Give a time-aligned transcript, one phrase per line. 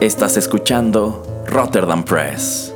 [0.00, 2.70] Estás escuchando Rotterdam Press.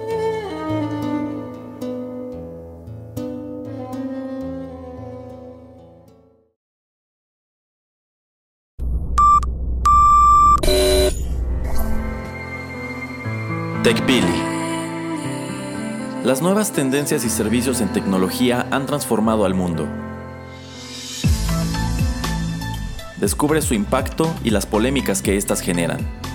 [13.82, 14.24] TechPili.
[16.24, 19.86] Las nuevas tendencias y servicios en tecnología han transformado al mundo.
[23.18, 26.29] Descubre su impacto y las polémicas que éstas generan.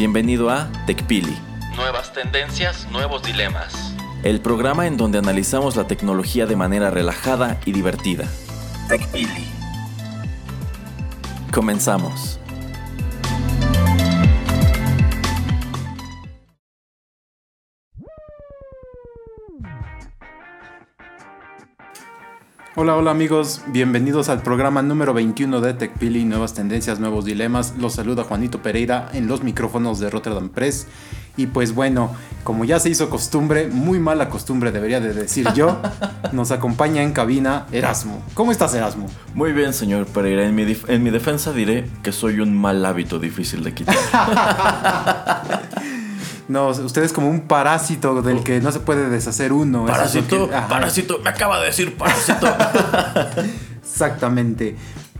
[0.00, 1.36] Bienvenido a TechPili.
[1.76, 3.94] Nuevas tendencias, nuevos dilemas.
[4.22, 8.24] El programa en donde analizamos la tecnología de manera relajada y divertida.
[8.88, 9.44] TechPili.
[11.52, 12.39] Comenzamos.
[22.76, 27.74] Hola, hola amigos, bienvenidos al programa número 21 de TechPili, Nuevas Tendencias, Nuevos Dilemas.
[27.76, 30.86] Los saluda Juanito Pereira en los micrófonos de Rotterdam Press.
[31.36, 35.80] Y pues bueno, como ya se hizo costumbre, muy mala costumbre debería de decir yo,
[36.32, 38.22] nos acompaña en cabina Erasmo.
[38.34, 39.08] ¿Cómo estás Erasmo?
[39.34, 40.44] Muy bien, señor Pereira.
[40.44, 43.96] En mi, en mi defensa diré que soy un mal hábito difícil de quitar.
[46.50, 49.86] No, usted es como un parásito del que no se puede deshacer uno.
[49.86, 52.48] Parásito, parásito, me acaba de decir parásito.
[53.80, 54.74] Exactamente.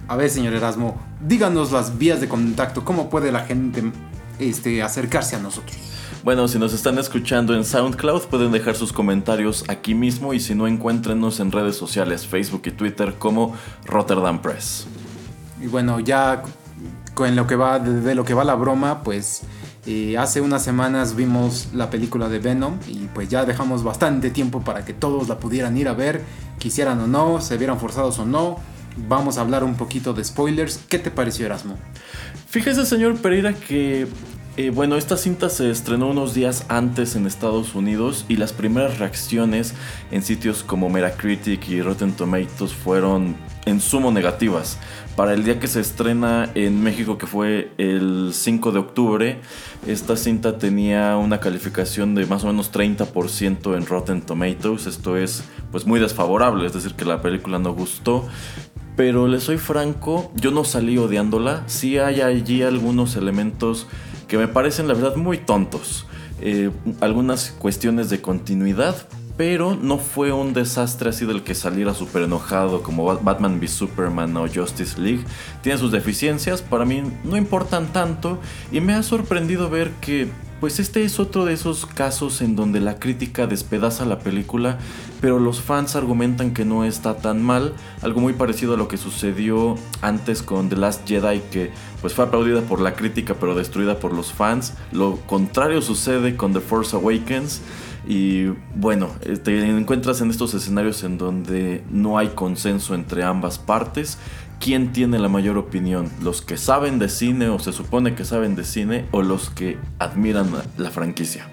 [0.09, 2.85] A ver, señor Erasmo, díganos las vías de contacto.
[2.85, 3.93] ¿Cómo puede la gente
[4.41, 5.77] este, acercarse a nosotros?
[6.25, 10.57] Bueno, si nos están escuchando en SoundCloud, pueden dejar sus comentarios aquí mismo y si
[10.57, 14.89] no, encuéntrenos en redes sociales, Facebook y Twitter como Rotterdam Press.
[15.63, 16.43] Y bueno, ya
[17.15, 19.43] con lo que va, de lo que va la broma, pues
[20.19, 24.85] hace unas semanas vimos la película de Venom y pues ya dejamos bastante tiempo para
[24.85, 26.23] que todos la pudieran ir a ver,
[26.59, 28.59] quisieran o no, se vieran forzados o no.
[29.09, 30.79] Vamos a hablar un poquito de spoilers.
[30.89, 31.77] ¿Qué te pareció Erasmo?
[32.49, 34.07] Fíjese señor Pereira que
[34.61, 38.99] eh, bueno, esta cinta se estrenó unos días antes en Estados Unidos y las primeras
[38.99, 39.73] reacciones
[40.11, 44.79] en sitios como Metacritic y Rotten Tomatoes fueron en sumo negativas.
[45.17, 49.41] Para el día que se estrena en México, que fue el 5 de octubre,
[49.87, 54.87] esta cinta tenía una calificación de más o menos 30% en Rotten Tomatoes.
[54.87, 55.43] Esto es
[55.73, 58.29] pues muy desfavorable, es decir, que la película no gustó.
[58.95, 61.63] Pero le soy franco, yo no salí odiándola.
[61.67, 63.87] Sí hay allí algunos elementos
[64.31, 66.07] que me parecen la verdad muy tontos.
[66.41, 66.71] Eh,
[67.01, 68.97] algunas cuestiones de continuidad,
[69.37, 74.37] pero no fue un desastre así del que saliera súper enojado como Batman v Superman
[74.37, 75.25] o Justice League.
[75.63, 78.39] Tiene sus deficiencias, para mí no importan tanto
[78.71, 80.29] y me ha sorprendido ver que
[80.61, 84.79] pues este es otro de esos casos en donde la crítica despedaza la película,
[85.21, 87.73] pero los fans argumentan que no está tan mal,
[88.03, 92.27] algo muy parecido a lo que sucedió antes con The Last Jedi que pues fue
[92.27, 94.75] aplaudida por la crítica pero destruida por los fans.
[94.93, 97.63] Lo contrario sucede con The Force Awakens.
[98.09, 103.59] Y bueno, eh, te encuentras en estos escenarios en donde no hay consenso entre ambas
[103.59, 104.19] partes.
[104.61, 106.11] ¿Quién tiene la mayor opinión?
[106.21, 109.79] ¿Los que saben de cine o se supone que saben de cine o los que
[109.99, 111.49] admiran la franquicia?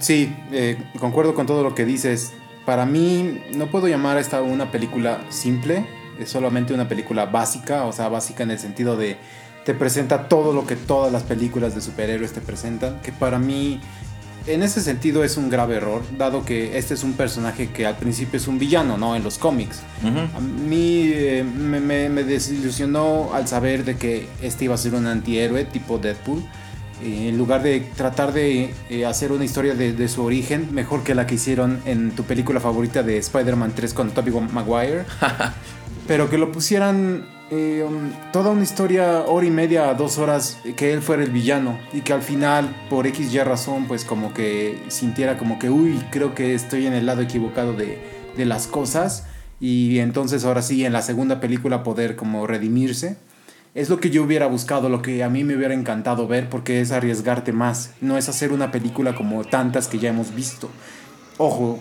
[0.00, 2.32] Sí, eh, concuerdo con todo lo que dices.
[2.66, 5.86] Para mí no puedo llamar a esta una película simple,
[6.18, 9.16] es solamente una película básica, o sea, básica en el sentido de
[9.64, 13.80] te presenta todo lo que todas las películas de superhéroes te presentan, que para mí
[14.46, 17.96] en ese sentido es un grave error, dado que este es un personaje que al
[17.96, 19.16] principio es un villano, ¿no?
[19.16, 19.82] En los cómics.
[20.04, 25.64] A mí eh, me, desilusionó al saber de que este iba a ser un antihéroe
[25.64, 26.42] tipo Deadpool.
[27.02, 31.02] Eh, en lugar de tratar de eh, hacer una historia de, de, su origen, mejor
[31.02, 35.04] que la que hicieron en tu película favorita de Spider-Man 3 con Tobey Maguire.
[36.06, 40.92] pero que lo pusieran eh, um, toda una historia, hora y media, dos horas, que
[40.92, 44.78] él fuera el villano y que al final, por X y razón, pues como que
[44.88, 47.98] sintiera como que, uy, creo que estoy en el lado equivocado de,
[48.36, 49.26] de las cosas
[49.60, 53.16] y entonces ahora sí, en la segunda película poder como redimirse.
[53.72, 56.80] Es lo que yo hubiera buscado, lo que a mí me hubiera encantado ver, porque
[56.80, 60.68] es arriesgarte más, no es hacer una película como tantas que ya hemos visto.
[61.38, 61.78] Ojo,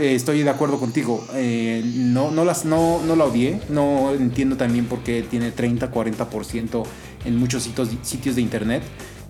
[0.00, 1.24] estoy de acuerdo contigo.
[1.34, 3.60] Eh, no, las, no, no la odié.
[3.68, 6.84] No entiendo también por qué tiene 30, 40%
[7.24, 8.82] en muchos sitios, sitios de internet.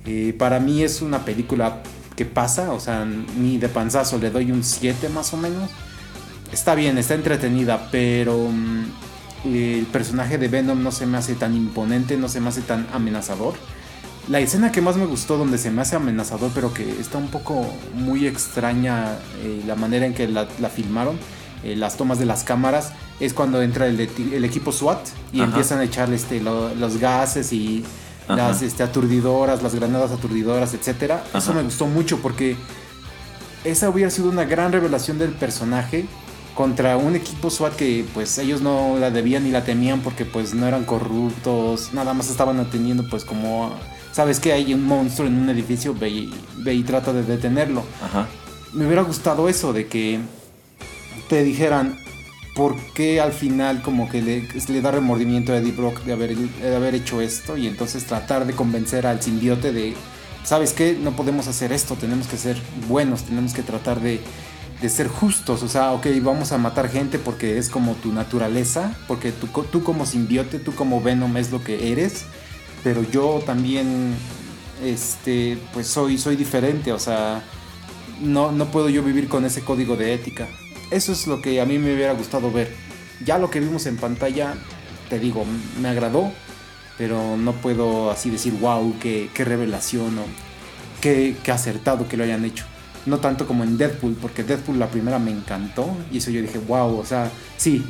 [0.04, 1.82] Eh, para mí es una película
[2.14, 2.72] que pasa.
[2.72, 5.70] O sea, ni de panzazo le doy un 7 más o menos.
[6.52, 8.84] Está bien, está entretenida, pero mm,
[9.46, 12.87] el personaje de Venom no se me hace tan imponente, no se me hace tan
[12.93, 13.54] amenazador.
[14.28, 17.28] La escena que más me gustó, donde se me hace amenazador, pero que está un
[17.28, 21.17] poco muy extraña eh, la manera en que la, filmaron,
[21.62, 24.99] eh, las tomas de las cámaras, es cuando entra el, equipo SWAT
[25.32, 27.84] y empiezan a echarle este, los gases y
[28.28, 31.22] las este, aturdidoras, las granadas aturdidoras, etcétera.
[31.32, 32.56] Eso me gustó mucho porque
[33.64, 36.06] esa hubiera sido una gran revelación del personaje
[36.55, 40.55] contra un equipo SWAT que pues ellos no la debían ni la temían porque pues
[40.55, 43.75] no eran corruptos, nada más estaban atendiendo pues como,
[44.17, 47.85] ¿sabes que Hay un monstruo en un edificio, ve y, trata de detenerlo.
[48.03, 48.27] Ajá.
[48.73, 50.21] Me hubiera gustado eso, de que
[51.29, 51.99] te dijeran,
[52.55, 56.35] ¿por qué al final como que le, le, da remordimiento a Eddie Brock de haber,
[56.35, 57.59] de haber hecho esto?
[57.59, 59.95] Y entonces tratar de convencer al simbiote de,
[60.45, 60.99] ¿sabes qué?
[60.99, 62.57] No podemos hacer esto, tenemos que ser
[62.89, 64.23] buenos, tenemos que tratar de
[64.81, 68.95] de ser justos, o sea, ok, vamos a matar gente porque es como tu naturaleza,
[69.09, 72.27] porque tú, tú como simbiote, tú como Venom es lo que eres,
[72.82, 74.14] pero yo también,
[74.82, 77.43] este, pues soy, soy diferente, o sea,
[78.20, 80.49] no, no puedo yo vivir con ese código de ética.
[80.90, 82.73] Eso es lo que a mí me hubiera gustado ver.
[83.25, 84.55] Ya lo que vimos en pantalla,
[85.08, 85.44] te digo,
[85.81, 86.32] me agradó,
[86.99, 90.25] pero no puedo así decir, wow, qué, qué revelación o
[91.00, 92.64] qué, qué acertado que lo hayan hecho
[93.06, 96.58] no tanto como en Deadpool, porque Deadpool la primera me encantó y eso yo dije,
[96.58, 97.84] wow, o sea, sí,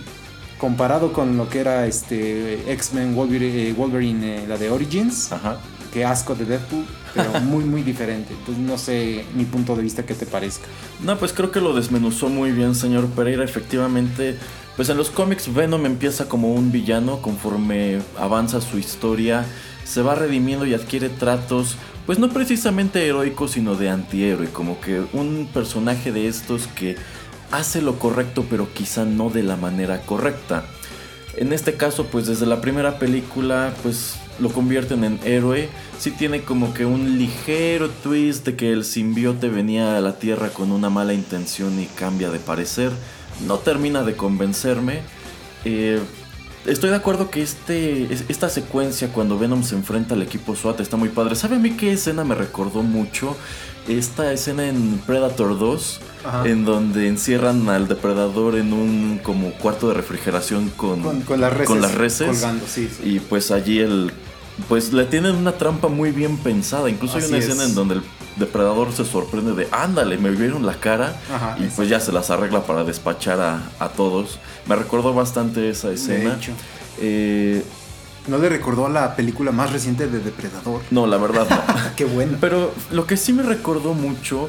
[0.58, 5.58] comparado con lo que era este X-Men Wolverine, eh, Wolverine eh, la de Origins, Ajá.
[5.92, 8.34] qué asco de Deadpool, pero muy muy diferente.
[8.38, 10.66] Entonces no sé mi punto de vista qué te parezca.
[11.00, 14.36] No, pues creo que lo desmenuzó muy bien, señor Pereira, efectivamente.
[14.76, 19.46] Pues en los cómics Venom empieza como un villano conforme avanza su historia,
[19.84, 21.76] se va redimiendo y adquiere tratos
[22.06, 26.94] pues no precisamente heroico, sino de antihéroe, como que un personaje de estos que
[27.50, 30.64] hace lo correcto, pero quizá no de la manera correcta.
[31.36, 35.68] En este caso, pues desde la primera película, pues lo convierten en héroe.
[35.98, 40.48] Sí tiene como que un ligero twist de que el simbiote venía a la Tierra
[40.48, 42.90] con una mala intención y cambia de parecer.
[43.46, 45.00] No termina de convencerme.
[45.64, 46.00] Eh,
[46.66, 50.96] estoy de acuerdo que este, esta secuencia cuando Venom se enfrenta al equipo SWAT está
[50.96, 51.36] muy padre.
[51.36, 53.36] ¿Sabe a mí qué escena me recordó mucho?
[53.88, 56.00] Esta escena en Predator 2,
[56.44, 61.52] en donde encierran al depredador en un como cuarto de refrigeración con, con, las
[61.94, 62.26] reses.
[62.26, 64.10] Colgando, sí, Y pues allí el
[64.68, 66.88] pues le tienen una trampa muy bien pensada.
[66.90, 68.02] Incluso hay una escena en donde el
[68.36, 71.16] depredador se sorprende de, ándale, me vieron la cara.
[71.58, 74.38] y pues ya se las arregla para despachar a, todos.
[74.66, 76.38] Me recordó bastante esa escena.
[77.00, 77.62] Eh,
[78.26, 80.82] ¿No le recordó a la película más reciente de Depredador?
[80.90, 81.74] No, la verdad no.
[81.96, 82.38] Qué bueno.
[82.40, 84.48] Pero lo que sí me recordó mucho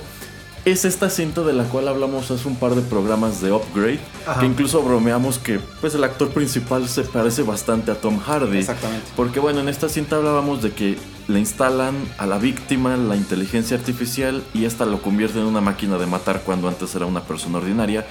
[0.72, 4.02] es esta cinta de la cual hablamos hace un par de programas de Upgrade,
[4.38, 8.58] que incluso bromeamos que pues el actor principal se parece bastante a Tom Hardy.
[8.58, 9.06] Exactamente.
[9.16, 10.98] Porque bueno, en esta cinta hablábamos de que
[11.30, 15.98] le instalan a la víctima la inteligencia artificial y esta lo convierte en una máquina
[15.98, 18.06] de matar cuando antes era una persona ordinaria.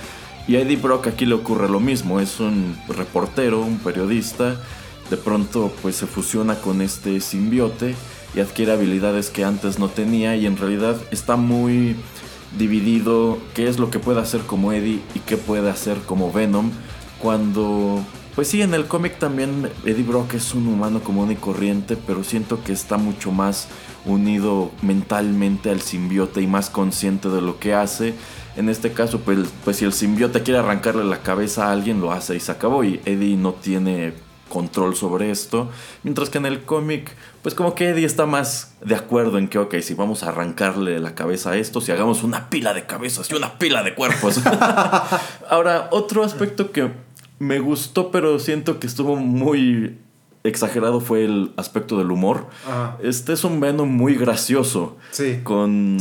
[0.48, 4.56] Y a Eddie Brock aquí le ocurre lo mismo, es un reportero, un periodista,
[5.10, 7.94] de pronto pues se fusiona con este simbiote
[8.34, 11.96] y adquiere habilidades que antes no tenía y en realidad está muy
[12.58, 16.70] dividido qué es lo que puede hacer como Eddie y qué puede hacer como Venom.
[17.20, 18.04] Cuando,
[18.34, 22.24] pues sí, en el cómic también Eddie Brock es un humano común y corriente, pero
[22.24, 23.68] siento que está mucho más
[24.04, 28.14] unido mentalmente al simbiote y más consciente de lo que hace.
[28.56, 32.12] En este caso, pues, pues si el simbiote quiere arrancarle la cabeza a alguien, lo
[32.12, 32.84] hace y se acabó.
[32.84, 34.14] Y Eddie no tiene
[34.48, 35.70] control sobre esto.
[36.02, 37.14] Mientras que en el cómic,
[37.46, 40.98] pues como que Eddie está más de acuerdo en que, ok, si vamos a arrancarle
[40.98, 44.40] la cabeza a esto, si hagamos una pila de cabezas y una pila de cuerpos.
[45.48, 46.90] Ahora, otro aspecto que
[47.38, 49.96] me gustó, pero siento que estuvo muy
[50.42, 52.48] exagerado fue el aspecto del humor.
[53.00, 54.96] Este es un Venom muy gracioso.
[55.12, 55.38] Sí.
[55.44, 55.98] Con,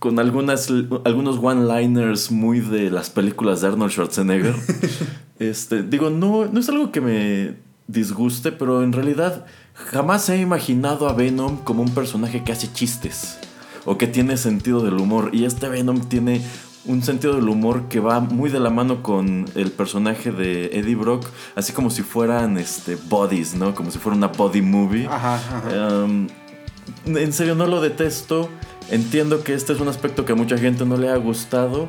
[0.00, 0.68] con algunas,
[1.04, 4.56] algunos one-liners muy de las películas de Arnold Schwarzenegger.
[5.38, 9.46] este, digo, no, no es algo que me disguste, pero en realidad
[9.86, 13.38] jamás he imaginado a Venom como un personaje que hace chistes
[13.84, 15.30] o que tiene sentido del humor.
[15.32, 16.42] Y este Venom tiene
[16.84, 20.94] un sentido del humor que va muy de la mano con el personaje de Eddie
[20.94, 23.74] Brock, así como si fueran este, bodies, ¿no?
[23.74, 25.06] Como si fuera una body movie.
[25.06, 25.38] Ajá,
[25.72, 26.28] em,
[27.06, 28.48] en serio, no lo detesto.
[28.90, 31.88] Entiendo que este es un aspecto que a mucha gente no le ha gustado,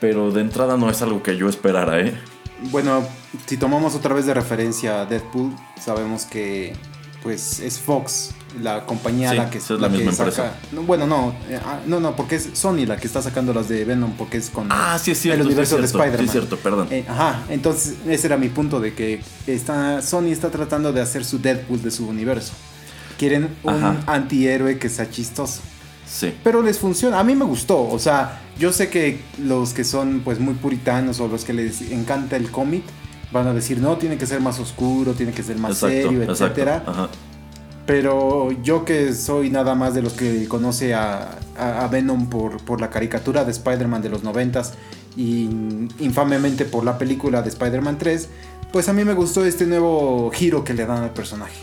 [0.00, 2.14] pero de entrada no es algo que yo esperara, ¿eh?
[2.70, 3.04] Bueno,
[3.46, 6.74] si tomamos otra vez de referencia a Deadpool, sabemos que
[7.22, 8.30] pues es Fox,
[8.62, 10.54] la compañía la que, es la, misma empresa.
[10.86, 13.84] bueno, no, eh, ah, no, no, porque es Sony la que está sacando las de
[13.84, 16.18] Venom, porque es con ah, sí, es cierto, el universo de Spider-Man.
[16.18, 16.88] Sí, es cierto, perdón.
[16.90, 21.24] Eh, ajá, entonces ese era mi punto de que está, Sony está tratando de hacer
[21.24, 22.52] su Deadpool de su universo.
[23.18, 25.60] Quieren un antihéroe que sea chistoso.
[26.08, 26.32] Sí.
[26.44, 27.18] Pero les funciona.
[27.18, 27.82] A mí me gustó.
[27.82, 31.82] O sea, yo sé que los que son pues muy puritanos o los que les
[31.90, 32.84] encanta el cómic
[33.32, 37.08] van a decir, no, tiene que ser más oscuro, tiene que ser más serio, etcétera.
[37.86, 42.82] Pero yo que soy nada más de los que conoce a, a, Venom por, por,
[42.82, 44.74] la caricatura de Spider-Man de los noventas
[45.16, 45.48] y
[45.98, 48.28] infamemente por la película de Spider-Man 3,
[48.72, 51.56] pues a mí me gustó este nuevo giro que le dan al personaje.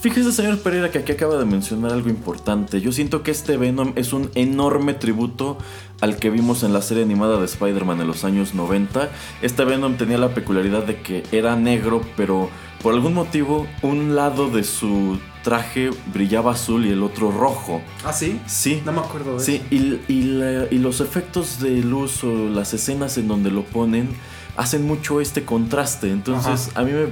[0.00, 2.80] Fíjese, señor Pereira, que aquí acaba de mencionar algo importante.
[2.80, 5.58] Yo siento que este Venom es un enorme tributo
[6.00, 9.10] al que vimos en la serie animada de Spider-Man en los años 90.
[9.42, 12.48] Este Venom tenía la peculiaridad de que era negro, pero
[12.82, 17.82] por algún motivo un lado de su traje brillaba azul y el otro rojo.
[18.02, 18.40] ¿Ah, sí?
[18.46, 18.82] Sí.
[18.86, 20.02] No me acuerdo de sí, eso.
[20.08, 24.08] Y, y, los efectos de luz o las escenas en donde lo ponen
[24.56, 26.10] hacen mucho este contraste.
[26.10, 27.08] Entonces, a mí me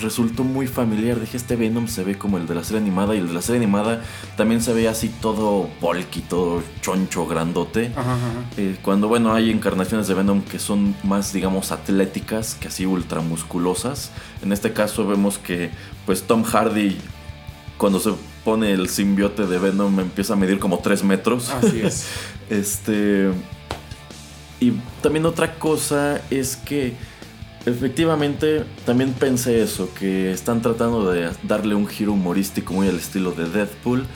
[0.00, 1.20] resultó muy familiar.
[1.20, 3.42] Dije, este Venom se ve como el de la serie animada y el de la
[3.42, 4.02] serie animada
[4.36, 7.92] también se ve así todo bulky, todo choncho, grandote.
[8.56, 14.10] Eh, cuando, bueno, hay encarnaciones de Venom que son más, digamos, atléticas, que así ultramusculosas.
[14.42, 15.70] En este caso vemos que,
[16.06, 16.96] pues, Tom Hardy,
[17.78, 18.12] cuando se
[18.44, 21.50] pone el simbiote de Venom, empieza a medir como 3 metros.
[21.50, 22.06] Así es.
[22.50, 23.30] este...
[24.60, 24.72] Y
[25.02, 26.94] también otra cosa es que
[27.66, 33.32] Efectivamente, también pensé eso, que están tratando de darle un giro humorístico muy al estilo
[33.32, 34.06] de Deadpool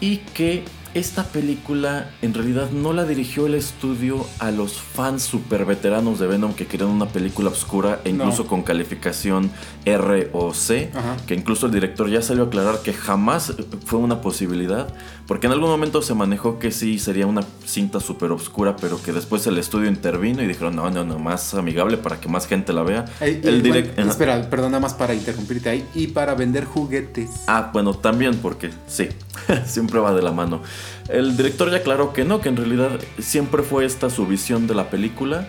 [0.00, 5.64] y que esta película en realidad no la dirigió el estudio a los fans super
[5.64, 9.50] veteranos de Venom que querían una película oscura e incluso con calificación
[9.84, 10.90] R o C,
[11.26, 13.54] que incluso el director ya salió a aclarar que jamás
[13.84, 14.92] fue una posibilidad,
[15.26, 19.12] porque en algún momento se manejó que sí sería una cinta super oscura, pero que
[19.12, 22.72] después el estudio intervino y dijeron, no, no, no, más amigable para que más gente
[22.72, 23.04] la vea.
[23.20, 23.64] el
[23.96, 27.30] espera, perdona más para interrumpirte ahí, y para vender juguetes.
[27.46, 29.08] Ah, bueno, también porque sí,
[29.66, 30.62] siempre va de la mano.
[31.08, 34.74] El director ya aclaró que no, que en realidad siempre fue esta su visión de
[34.74, 35.48] la película.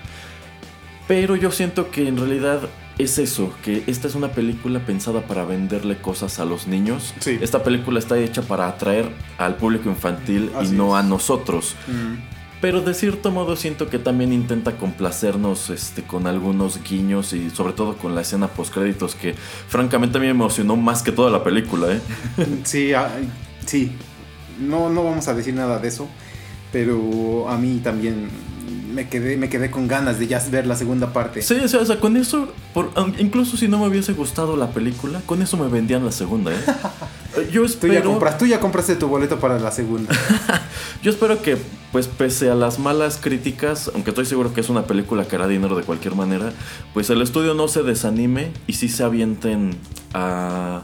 [1.07, 2.61] Pero yo siento que en realidad
[2.97, 7.13] es eso, que esta es una película pensada para venderle cosas a los niños.
[7.25, 11.75] Esta película está hecha para atraer al público infantil y no a nosotros.
[11.88, 12.31] Mm.
[12.61, 17.73] Pero de cierto modo siento que también intenta complacernos este, con algunos guiños y sobre
[17.73, 21.31] todo con la escena post créditos que francamente a mí me emocionó más que toda
[21.31, 21.91] la película.
[21.91, 22.00] ¿eh?
[22.63, 23.09] Sí, ah,
[23.65, 23.93] sí,
[24.60, 26.08] no, no vamos a decir nada de eso,
[26.72, 28.29] pero a mí también
[28.91, 31.41] me quedé, me quedé con ganas de ya ver la segunda parte.
[31.41, 35.41] Sí, o sea, con eso, por, incluso si no me hubiese gustado la película, con
[35.41, 36.58] eso me vendían la segunda, ¿eh?
[37.51, 37.93] Yo espero...
[37.93, 40.13] Tú ya, compras, tú ya compraste tu boleto para la segunda.
[41.03, 41.58] Yo espero que,
[41.91, 45.48] pues pese a las malas críticas, aunque estoy seguro que es una película que hará
[45.48, 46.51] dinero de cualquier manera,
[46.93, 49.77] pues el estudio no se desanime y sí se avienten
[50.13, 50.84] a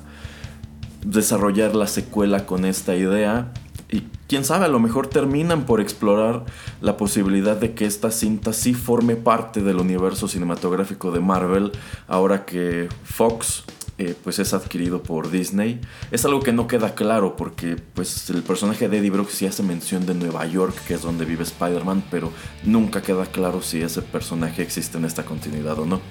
[1.12, 3.52] desarrollar la secuela con esta idea
[3.90, 6.44] y quién sabe, a lo mejor terminan por explorar
[6.82, 11.72] la posibilidad de que esta cinta sí forme parte del universo cinematográfico de Marvel,
[12.08, 13.64] ahora que Fox
[14.00, 15.80] eh, pues es adquirido por Disney.
[16.12, 19.64] Es algo que no queda claro porque pues el personaje de Eddie Brooks sí hace
[19.64, 22.32] mención de Nueva York, que es donde vive Spider-Man, pero
[22.64, 26.02] nunca queda claro si ese personaje existe en esta continuidad o no.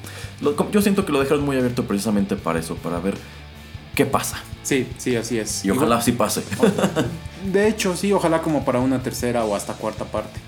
[0.73, 3.15] yo siento que lo dejaron muy abierto precisamente para eso, para ver
[3.97, 4.41] qué pasa.
[4.62, 5.65] Sí, sí, así es.
[5.65, 6.43] Y ojalá sí pase.
[7.53, 10.38] De hecho, sí, ojalá como para una tercera o hasta cuarta parte.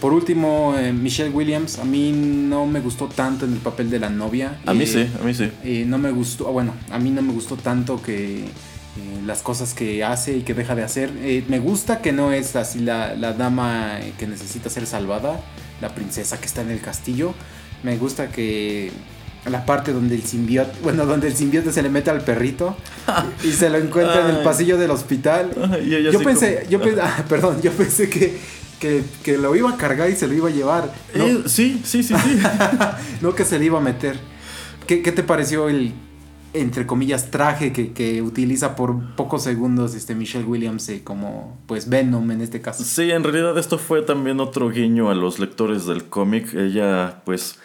[0.00, 3.98] Por último, eh, Michelle Williams, a mí no me gustó tanto en el papel de
[3.98, 4.60] la novia.
[4.66, 5.50] A mí sí, a mí sí.
[5.64, 8.48] Y no me gustó, ah, bueno, a mí no me gustó tanto que eh,
[9.26, 11.12] las cosas que hace y que deja de hacer.
[11.22, 15.40] Eh, me gusta que no es así la, la dama que necesita ser salvada,
[15.80, 17.34] la princesa que está en el castillo.
[17.82, 18.90] Me gusta que
[19.48, 22.76] la parte donde el simbiote, bueno, donde el simbiote se le mete al perrito
[23.42, 25.50] y se lo encuentra en el pasillo del hospital.
[26.12, 28.38] yo pensé, yo pensé, ah, perdón, yo pensé que,
[28.78, 30.92] que, lo iba a cargar y se lo iba a llevar.
[31.14, 32.38] Eh, sí, sí, sí, sí.
[33.20, 34.18] no que se le iba a meter.
[34.86, 35.92] ¿Qué, te pareció el,
[36.52, 42.30] entre comillas, traje que, utiliza por pocos segundos este Michelle Williams eh, como, pues, Venom
[42.30, 42.82] en este caso?
[42.84, 46.52] Sí, en realidad esto fue también otro guiño a los lectores del cómic.
[46.54, 47.56] Ella, pues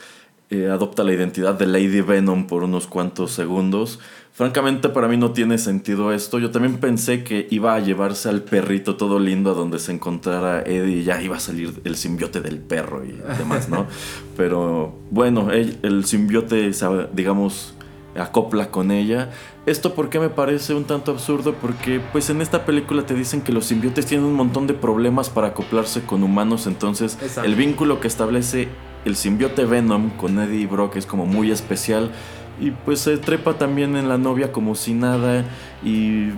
[0.49, 3.99] eh, adopta la identidad de Lady Venom por unos cuantos segundos.
[4.31, 6.39] Francamente para mí no tiene sentido esto.
[6.39, 10.61] Yo también pensé que iba a llevarse al perrito todo lindo a donde se encontrara
[10.61, 13.87] Eddie y ya iba a salir el simbiote del perro y demás, ¿no?
[14.37, 16.69] Pero bueno, el, el simbiote,
[17.13, 17.75] digamos,
[18.19, 19.31] acopla con ella.
[19.65, 23.51] Esto porque me parece un tanto absurdo porque pues en esta película te dicen que
[23.51, 28.07] los simbiotes tienen un montón de problemas para acoplarse con humanos, entonces el vínculo que
[28.07, 28.67] establece
[29.05, 32.11] el simbiote Venom con Eddie Brock es como muy especial
[32.59, 35.45] y pues se trepa también en la novia como si nada
[35.83, 36.29] y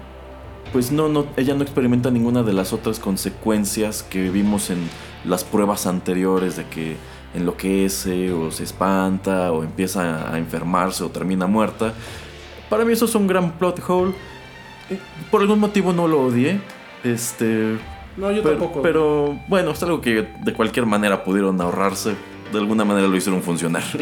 [0.73, 4.79] pues no, no, ella no experimenta ninguna de las otras consecuencias que vimos en
[5.23, 6.97] las pruebas anteriores de que
[7.33, 11.93] enloquece o se espanta o empieza a enfermarse o termina muerta.
[12.69, 14.13] Para mí eso es un gran plot hole
[15.31, 16.59] por algún motivo no lo odié.
[17.03, 17.77] Este.
[18.15, 18.81] No, yo pero, tampoco.
[18.81, 22.15] Pero bueno, es algo que de cualquier manera pudieron ahorrarse.
[22.51, 23.83] De alguna manera lo hicieron funcionar.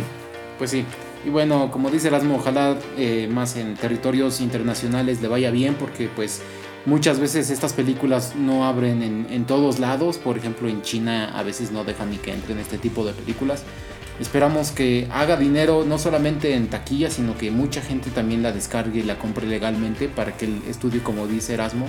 [0.57, 0.85] Pues sí.
[1.25, 6.07] Y bueno, como dice Erasmo, ojalá eh, más en territorios internacionales le vaya bien porque
[6.07, 6.41] pues
[6.85, 10.17] muchas veces estas películas no abren en, en, todos lados.
[10.17, 13.65] Por ejemplo, en China a veces no dejan ni que entren este tipo de películas.
[14.19, 18.99] Esperamos que haga dinero no solamente en taquilla, sino que mucha gente también la descargue
[18.99, 21.87] y la compre legalmente para que el estudio, como dice Erasmo,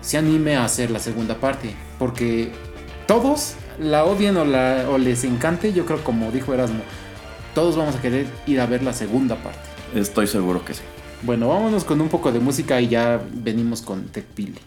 [0.00, 1.74] se anime a hacer la segunda parte.
[1.98, 2.52] Porque
[3.06, 6.80] todos la odian o, la, o les encante, yo creo como dijo Erasmo,
[7.54, 9.60] todos vamos a querer ir a ver la segunda parte.
[9.94, 10.82] Estoy seguro que sí.
[11.22, 14.58] Bueno, vámonos con un poco de música y ya venimos con Tech Pili.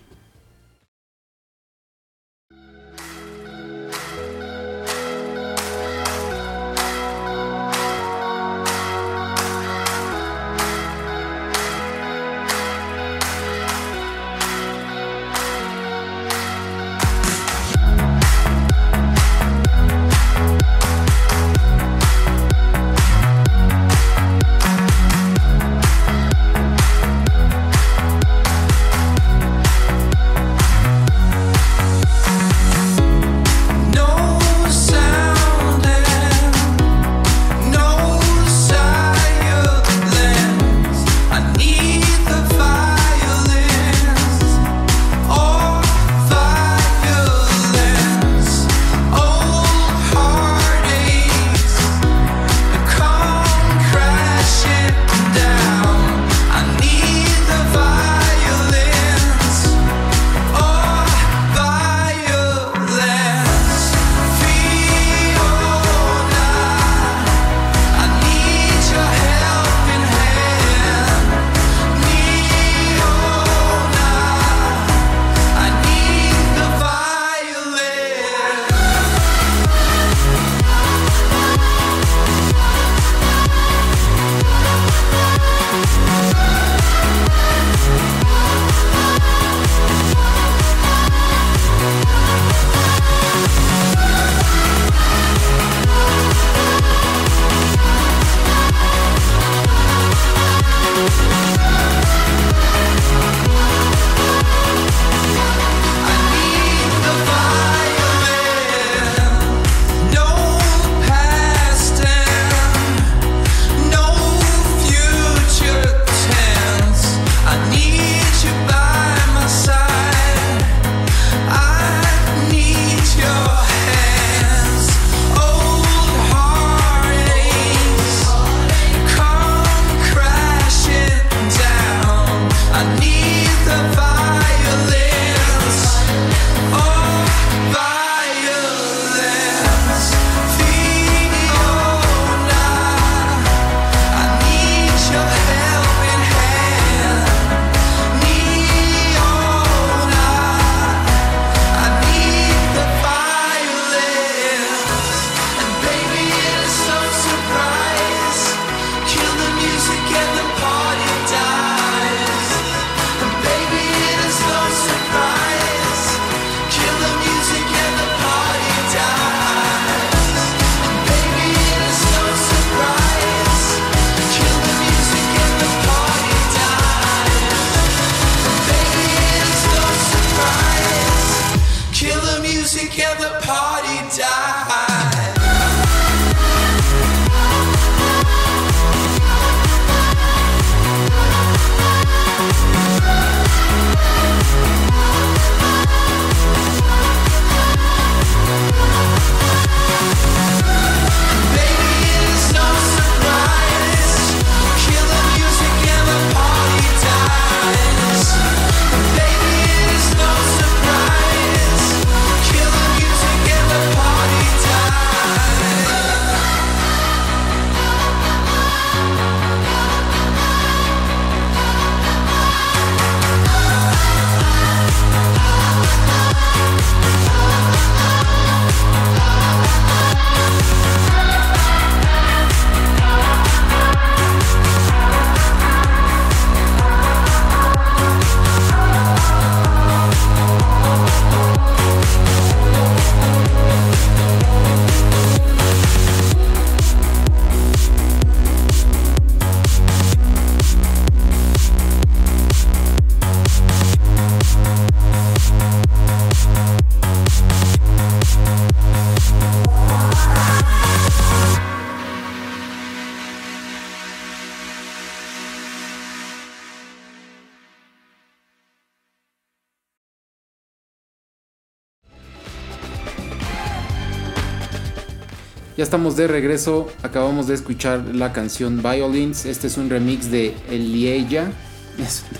[275.81, 276.89] Ya estamos de regreso.
[277.01, 279.47] Acabamos de escuchar la canción Violins.
[279.47, 281.51] Este es un remix de Elieya.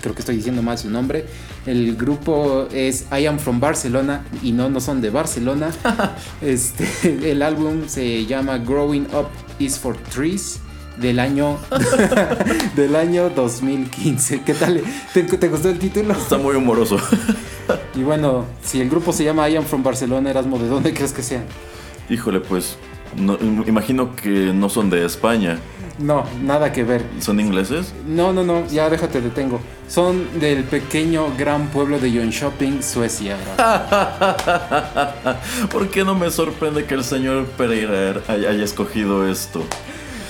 [0.00, 1.26] Creo que estoy diciendo mal su nombre.
[1.66, 5.72] El grupo es I Am From Barcelona y no, no son de Barcelona.
[6.40, 6.86] este,
[7.32, 9.26] el álbum se llama Growing Up
[9.58, 10.60] Is For Trees
[10.98, 11.58] del año
[12.76, 14.42] del año 2015.
[14.42, 14.84] ¿Qué tal?
[15.12, 16.12] ¿Te, ¿Te, gustó el título?
[16.12, 16.96] Está muy humoroso.
[17.96, 21.12] y bueno, si el grupo se llama I Am From Barcelona, Erasmo, ¿de dónde crees
[21.12, 21.42] que sean?
[22.08, 22.76] Híjole, pues
[23.16, 25.58] no, imagino que no son de España.
[25.98, 27.04] No, nada que ver.
[27.20, 27.92] ¿Son ingleses?
[28.06, 29.60] No, no, no, ya déjate, detengo.
[29.88, 33.36] Son del pequeño gran pueblo de Jönköping, Suecia.
[35.70, 39.62] ¿Por qué no me sorprende que el señor Pereira haya escogido esto?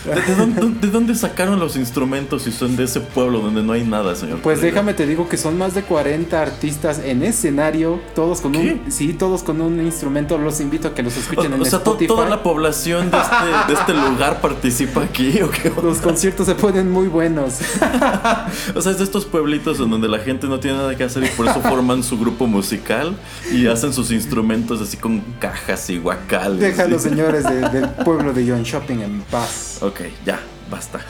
[0.04, 4.40] ¿De, dónde, sacaron los instrumentos si son de ese pueblo donde no hay nada, señor?
[4.40, 8.82] Pues déjame te digo que son más de 40 artistas en escenario, todos con un
[8.90, 10.38] sí, todos con un instrumento.
[10.38, 13.72] Los invito a que los escuchen en en o sea, toda la población de este,
[13.72, 17.60] de este lugar participa aquí ¿o qué Los conciertos se ponen muy buenos.
[18.74, 21.22] o sea, es de estos pueblitos en donde la gente no tiene nada que hacer
[21.24, 23.16] y por eso forman su grupo musical
[23.52, 26.60] y hacen sus instrumentos así con cajas y guacales.
[26.60, 29.78] Deja a los señores del pueblo de John Shopping en paz.
[29.92, 31.00] Ok, ya, basta.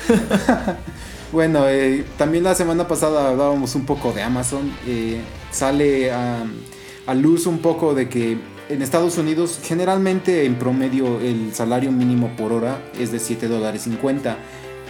[1.33, 4.73] bueno, eh, también la semana pasada hablábamos un poco de Amazon.
[4.89, 5.21] Eh,
[5.53, 6.45] sale a,
[7.15, 12.53] luz un poco de que en Estados Unidos generalmente en promedio el salario mínimo por
[12.53, 14.37] hora es de 7 dólares 50.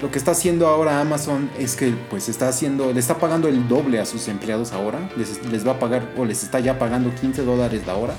[0.01, 3.69] Lo que está haciendo ahora Amazon es que pues está haciendo, le está pagando el
[3.69, 5.11] doble a sus empleados ahora.
[5.19, 8.15] Les, les va a pagar o les está ya pagando 15 dólares la hora.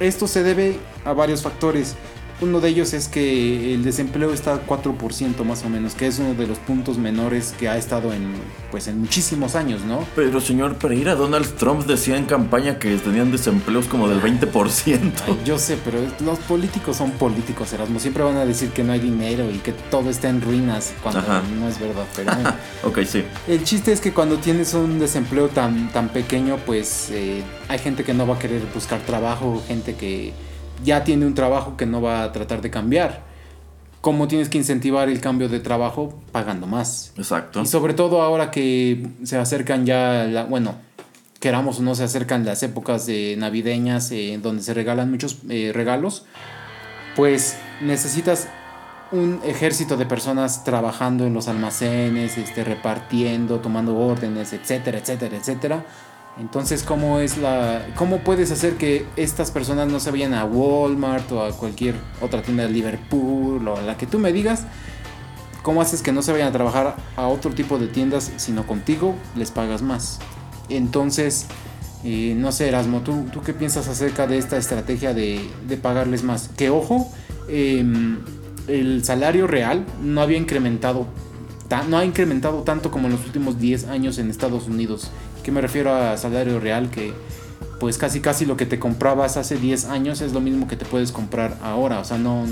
[0.00, 1.96] Esto se debe a varios factores.
[2.42, 6.34] Uno de ellos es que el desempleo está 4% más o menos, que es uno
[6.34, 8.32] de los puntos menores que ha estado en
[8.72, 10.04] pues en muchísimos años, ¿no?
[10.16, 15.12] Pero señor Pereira, Donald Trump decía en campaña que tenían desempleos como del 20%.
[15.44, 18.00] yo sé, pero los políticos son políticos, Erasmo.
[18.00, 21.22] Siempre van a decir que no hay dinero y que todo está en ruinas cuando
[21.60, 22.06] no es verdad.
[22.16, 22.32] Pero
[22.82, 23.22] ok, sí.
[23.46, 28.02] El chiste es que cuando tienes un desempleo tan, tan pequeño, pues eh, hay gente
[28.02, 30.32] que no va a querer buscar trabajo, gente que
[30.84, 33.22] ya tiene un trabajo que no va a tratar de cambiar.
[34.00, 36.20] ¿Cómo tienes que incentivar el cambio de trabajo?
[36.32, 37.12] Pagando más.
[37.16, 37.62] Exacto.
[37.62, 40.74] Y sobre todo ahora que se acercan ya, la, bueno,
[41.38, 45.70] queramos o no, se acercan las épocas de navideñas eh, donde se regalan muchos eh,
[45.72, 46.24] regalos,
[47.14, 48.48] pues necesitas
[49.12, 55.84] un ejército de personas trabajando en los almacenes, este, repartiendo, tomando órdenes, etcétera, etcétera, etcétera
[56.38, 61.30] entonces, ¿cómo es la cómo puedes hacer que estas personas no se vayan a Walmart
[61.32, 64.64] o a cualquier otra tienda de Liverpool o a la que tú me digas?
[65.62, 69.14] ¿Cómo haces que no se vayan a trabajar a otro tipo de tiendas, sino contigo
[69.36, 70.20] les pagas más?
[70.68, 71.46] Entonces,
[72.02, 76.24] eh, no sé, Erasmo, ¿tú, ¿tú, qué piensas acerca de esta estrategia de, de pagarles
[76.24, 76.48] más?
[76.56, 77.12] Que ojo,
[77.48, 78.18] em,
[78.66, 81.06] el salario real no había incrementado,
[81.88, 85.10] no ha incrementado tanto como en los últimos 10 años en Estados Unidos.
[85.42, 86.90] ¿Qué me refiero a salario real?
[86.90, 87.12] Que
[87.82, 90.84] pues casi casi lo que te comprabas hace 10 años es lo mismo que te
[90.84, 91.98] puedes comprar ahora.
[91.98, 92.44] O sea, no,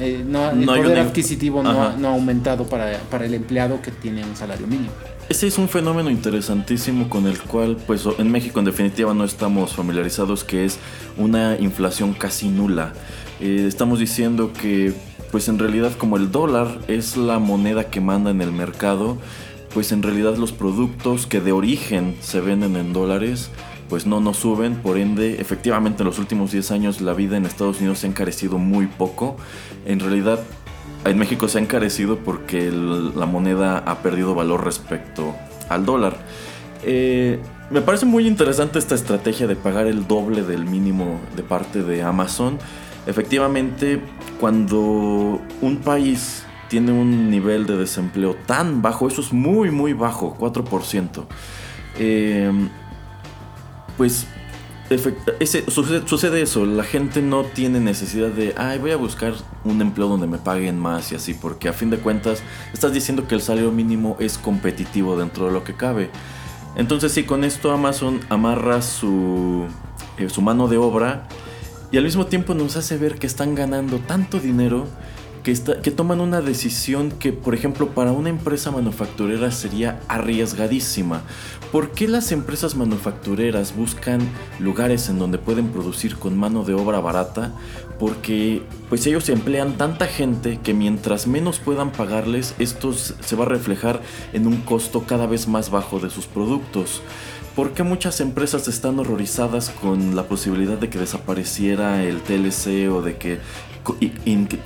[0.00, 3.90] eh, no, el poder adquisitivo no ha, no ha, aumentado para, para el empleado que
[3.90, 4.90] tiene un salario mínimo.
[5.28, 9.72] Ese es un fenómeno interesantísimo con el cual, pues en México en definitiva no estamos
[9.72, 10.78] familiarizados, que es
[11.16, 12.92] una inflación casi nula.
[13.40, 14.94] Eh, estamos diciendo que,
[15.32, 19.18] pues en realidad como el dólar es la moneda que manda en el mercado,
[19.74, 23.50] pues en realidad los productos que de origen se venden en dólares,
[23.88, 27.46] pues no nos suben, por ende, efectivamente en los últimos 10 años la vida en
[27.46, 29.36] Estados Unidos se ha encarecido muy poco.
[29.84, 30.40] En realidad,
[31.04, 35.34] en México se ha encarecido porque la moneda ha perdido valor respecto
[35.68, 36.16] al dólar.
[36.82, 37.38] Eh,
[37.70, 42.02] me parece muy interesante esta estrategia de pagar el doble del mínimo de parte de
[42.02, 42.58] Amazon.
[43.06, 44.00] Efectivamente,
[44.40, 50.36] cuando un país tiene un nivel de desempleo tan bajo, eso es muy, muy bajo,
[50.38, 51.24] 4%.
[51.98, 52.68] Em,
[53.96, 54.26] pues
[55.40, 60.06] ese, sucede, eso, la gente no tiene necesidad de, ay, voy a buscar un empleo
[60.06, 63.40] donde me paguen más y así, porque a fin de cuentas estás diciendo que el
[63.40, 66.10] salario mínimo es competitivo dentro de lo que cabe.
[66.76, 69.64] Entonces sí, con esto Amazon amarra su,
[70.18, 71.26] eh, su mano de obra
[71.90, 74.86] y al mismo tiempo nos hace ver que están ganando tanto dinero
[75.46, 81.22] que, toman una decisión que, por ejemplo, para una empresa manufacturera sería arriesgadísima.
[81.70, 84.20] ¿Por qué las empresas manufactureras buscan
[84.58, 87.52] lugares en donde pueden producir con mano de obra barata?
[88.00, 93.48] Porque pues ellos emplean tanta gente que mientras menos puedan pagarles, esto se va a
[93.48, 97.02] reflejar en un costo cada vez más bajo de sus productos.
[97.56, 103.00] ¿Por qué muchas empresas están horrorizadas con la posibilidad de que desapareciera el TLC o
[103.00, 103.38] de que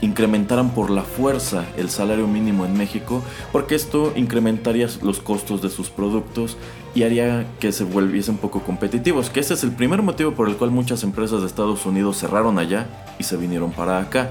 [0.00, 5.68] incrementaran por la fuerza el salario mínimo en México, porque esto incrementaría los costos de
[5.68, 6.56] sus productos
[6.94, 10.56] y haría que se volviesen poco competitivos, que ese es el primer motivo por el
[10.56, 12.86] cual muchas empresas de Estados Unidos cerraron allá
[13.18, 14.30] y se vinieron para acá.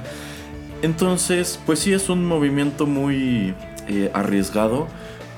[0.81, 3.53] Entonces, pues sí es un movimiento muy
[3.87, 4.87] eh, arriesgado,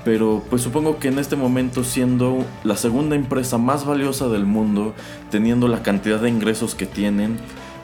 [0.03, 4.93] pero pues supongo que en este momento siendo la segunda empresa más valiosa del mundo,
[5.29, 7.37] teniendo la cantidad de ingresos que tienen,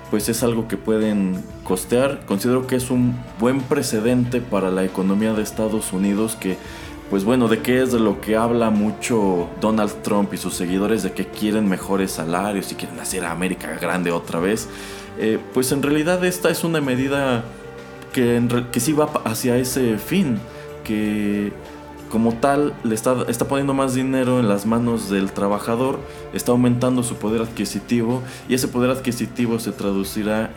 [0.10, 2.26] pues es algo que pueden costear.
[2.26, 6.58] Considero que es un buen precedente para la economía de Estados Unidos que
[7.10, 11.04] pues bueno, de qué es de lo que habla mucho Donald Trump y sus seguidores,
[11.04, 14.68] de que quieren mejores salarios y quieren hacer a América grande otra vez,
[15.18, 17.46] eh, pues en realidad esta es una medida
[18.12, 18.42] que,
[18.72, 20.38] que sí va hacia ese fin,
[20.84, 21.54] que
[22.10, 26.00] como tal le está, está poniendo más dinero en las manos del trabajador,
[26.34, 30.52] está aumentando su poder adquisitivo y ese poder adquisitivo se traducirá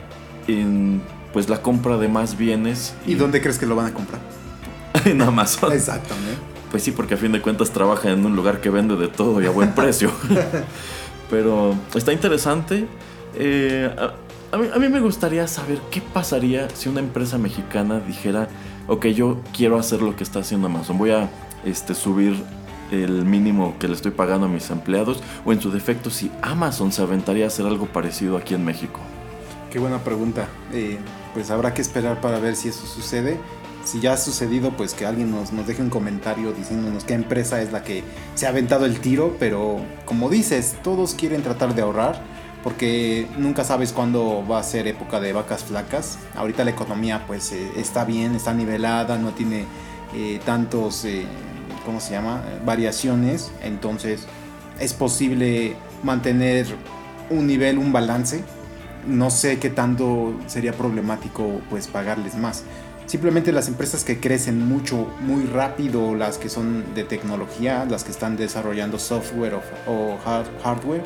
[0.46, 2.94] en pues la compra de más bienes.
[3.06, 4.20] ¿Y, dónde crees que lo van a comprar?
[5.04, 5.72] en Amazon.
[5.72, 6.38] Exactamente.
[6.70, 9.42] Pues sí, porque a fin de cuentas trabaja en un lugar que vende de todo
[9.42, 10.10] y a buen precio.
[11.30, 12.86] Pero está interesante.
[13.34, 13.90] Eh,
[14.52, 18.48] a, mí, a mí me gustaría saber qué pasaría si una empresa mexicana dijera
[18.90, 21.30] ok, yo quiero hacer lo que está haciendo Amazon, voy a
[21.64, 22.34] este, subir
[22.90, 26.90] el mínimo que le estoy pagando a mis empleados o en su defecto si Amazon
[26.90, 28.98] se aventaría a hacer algo parecido aquí en México.
[29.70, 30.48] Qué buena pregunta.
[30.72, 30.98] Eh,
[31.32, 33.38] pues habrá que esperar para ver si eso sucede.
[33.84, 37.62] Si ya ha sucedido, pues que alguien nos, nos deje un comentario diciéndonos qué empresa
[37.62, 38.02] es la que
[38.34, 42.20] se ha aventado el tiro, pero como dices, todos quieren tratar de ahorrar
[42.62, 46.18] porque nunca sabes cuándo va a ser época de vacas flacas.
[46.34, 49.64] Ahorita la economía pues eh, está bien, está nivelada, no tiene
[50.14, 51.24] eh, tantos, eh,
[51.84, 52.42] ¿cómo se llama?
[52.64, 54.26] Variaciones, entonces
[54.78, 56.66] es posible mantener
[57.30, 58.42] un nivel, un balance.
[59.06, 62.64] No sé qué tanto sería problemático pues pagarles más.
[63.10, 68.12] Simplemente las empresas que crecen mucho, muy rápido, las que son de tecnología, las que
[68.12, 69.54] están desarrollando software
[69.88, 70.16] o,
[70.62, 71.02] hardware,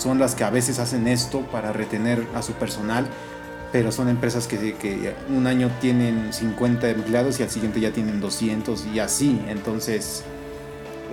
[0.00, 3.06] son las que a veces hacen esto para retener a su personal,
[3.70, 8.18] pero son empresas que, que un año tienen 50 empleados y al siguiente ya tienen
[8.18, 9.40] 200 y así.
[9.48, 10.24] Entonces,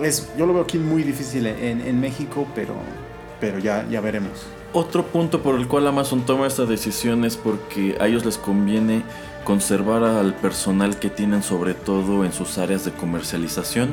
[0.02, 2.74] es, yo lo veo aquí muy difícil en, en México, pero,
[3.40, 4.46] pero ya, ya veremos.
[4.72, 9.02] Otro punto por el cual Amazon toma esta decisión es porque a ellos les conviene
[9.44, 13.90] conservar al personal que tienen sobre todo en sus áreas de comercialización.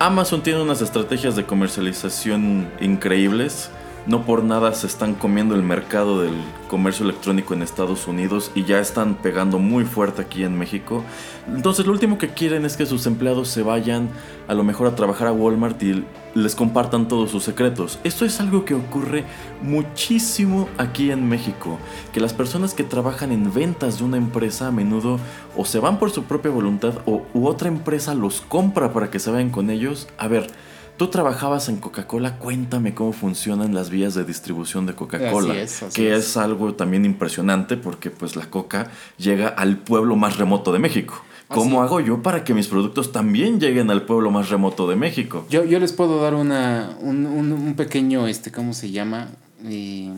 [0.00, 3.70] Amazon tiene unas estrategias de comercialización increíbles
[4.06, 6.34] no por nada se están comiendo el mercado del
[6.68, 11.02] comercio electrónico en Estados Unidos y ya están pegando muy fuerte aquí en México.
[11.48, 14.10] Entonces lo último que quieren es que sus empleados se vayan
[14.46, 17.98] a lo mejor a trabajar a Walmart y les compartan todos sus secretos.
[18.04, 19.24] Esto es algo que ocurre
[19.62, 21.78] muchísimo aquí en México,
[22.12, 25.18] que las personas que trabajan en ventas de una empresa a menudo
[25.56, 29.18] o se van por su propia voluntad o u otra empresa los compra para que
[29.18, 30.08] se vayan con ellos.
[30.18, 30.48] A ver,
[30.96, 35.54] Tú trabajabas en Coca-Cola, cuéntame cómo funcionan las vías de distribución de Coca-Cola,
[35.92, 36.36] que es.
[36.36, 41.20] algo también impresionante porque pues la Coca llega al pueblo más remoto de México.
[41.48, 45.44] ¿Cómo hago yo para que mis productos también lleguen al pueblo más remoto de México?
[45.50, 49.28] Yo, yo les puedo dar una, un, pequeño, este, ¿cómo se llama?
[49.64, 50.12] Eh,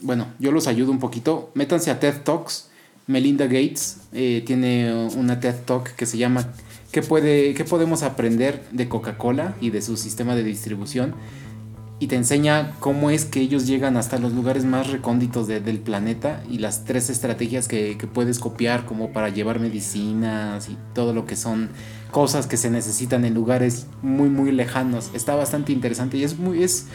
[0.00, 1.50] bueno, yo los ayudo un poquito.
[1.54, 2.70] Métanse a TED Talks.
[3.06, 6.48] Melinda Gates eh, tiene una TED Talk que se llama
[6.94, 11.16] ¿Qué, puede, qué podemos aprender de Coca-Cola y de su sistema de distribución?
[11.98, 16.44] Y te enseña cómo es que ellos llegan hasta los lugares más recónditos del planeta
[16.48, 21.26] y las tres estrategias que, que, puedes copiar como para llevar medicinas y todo lo
[21.26, 21.70] que son
[22.12, 25.10] cosas que se necesitan en lugares muy muy lejanos.
[25.14, 26.62] Está bastante interesante y es muy...
[26.62, 26.86] Es,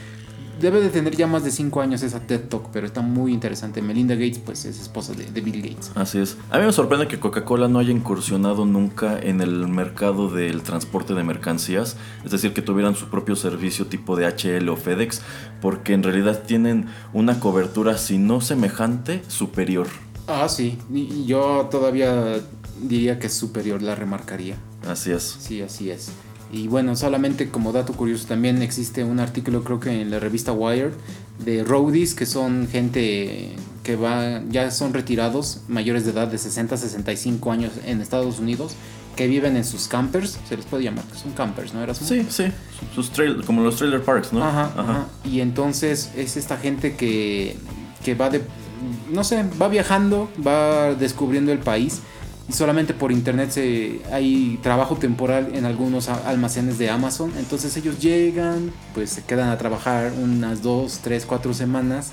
[0.59, 3.81] debe de tener ya más de 5 años esa TED Talk, pero está muy interesante.
[3.81, 5.91] Melinda Gates, pues es esposa de, Bill Gates.
[5.95, 6.37] Así es.
[6.51, 11.13] A mí me sorprende que Coca-Cola no haya incursionado nunca en el mercado del transporte
[11.13, 15.21] de mercancías, es decir, que tuvieran su propio servicio tipo de HL o FedEx,
[15.61, 19.87] porque en realidad tienen una cobertura, si no semejante, superior.
[20.27, 20.77] Ah, sí.
[21.25, 22.39] yo todavía
[22.81, 24.57] diría que es superior, la remarcaría.
[24.87, 25.37] Así es.
[25.39, 26.11] Sí, así es.
[26.51, 30.51] Y bueno, solamente como dato curioso, también existe un artículo, creo que en la revista
[30.51, 30.93] Wired,
[31.45, 36.75] de roadies, que son gente que va, ya son retirados, mayores de edad de 60
[36.75, 38.75] a 65 años en Estados Unidos,
[39.15, 41.93] que viven en sus campers, se les puede llamar, que son campers, ¿no?
[41.93, 42.45] Sí, sí,
[42.95, 43.11] sus
[43.45, 44.43] como los trailer parks, ¿no?
[44.43, 45.07] Ajá, ajá.
[45.25, 47.57] Y entonces es esta gente que,
[48.03, 48.41] que va de,
[49.11, 52.01] no sé, va viajando, va descubriendo el país
[52.49, 57.31] y solamente por internet se, hay trabajo temporal en algunos almacenes de Amazon.
[57.37, 62.09] Entonces ellos llegan, pues se quedan a trabajar unas dos, tres, cuatro semanas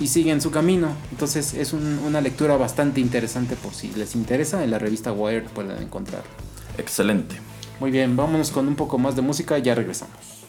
[0.00, 0.88] y siguen su camino.
[1.10, 4.64] Entonces es una lectura bastante interesante por si les interesa.
[4.64, 6.22] En la revista Wired pueden encontrar.
[6.78, 7.36] Excelente.
[7.78, 10.45] Muy bien, vámonos con un poco más de música y ya regresamos.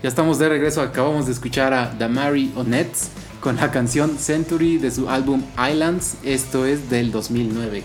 [0.00, 4.90] Ya estamos de regreso, acabamos de escuchar a Damari Onetz con la canción Century de
[4.90, 7.82] su álbum Islands, esto es del 2009.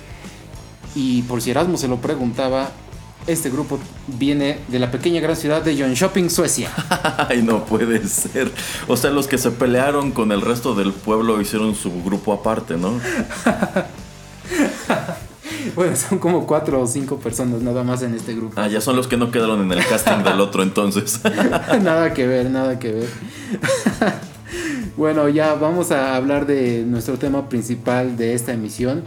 [0.96, 2.72] Y por si Erasmo se lo preguntaba,
[3.28, 6.70] este grupo viene de la pequeña gran ciudad de Jönköping, Suecia.
[7.30, 8.52] Ay, no puede ser.
[8.88, 12.76] O sea, los que se pelearon con el resto del pueblo hicieron su grupo aparte,
[12.78, 12.94] ¿no?
[15.76, 18.60] bueno, son como cuatro o cinco personas nada más en este grupo.
[18.60, 21.22] Ah, ya son los que no quedaron en el casting del otro entonces.
[21.82, 23.10] nada que ver, nada que ver.
[24.98, 29.04] Bueno, ya vamos a hablar de nuestro tema principal de esta emisión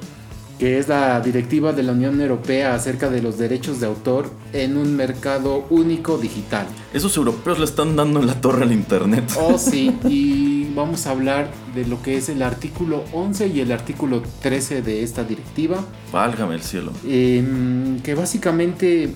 [0.59, 4.77] que es la directiva de la Unión Europea acerca de los derechos de autor en
[4.77, 6.67] un mercado único digital.
[6.95, 9.31] Esos europeos le están dando en la torre al Internet.
[9.39, 13.71] Oh, sí, y vamos a hablar de lo que es el artículo 11 y el
[13.71, 15.85] artículo 13 de esta directiva.
[16.11, 16.93] Válgame el cielo.
[17.07, 19.13] Em, que básicamente,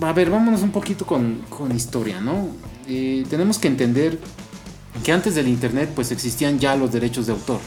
[0.00, 1.42] a ver, vámonos un poquito con,
[1.74, 2.48] historia, ¿no?
[2.88, 4.18] Eh, tenemos que entender
[5.04, 7.60] que antes del Internet pues existían ya los derechos de autor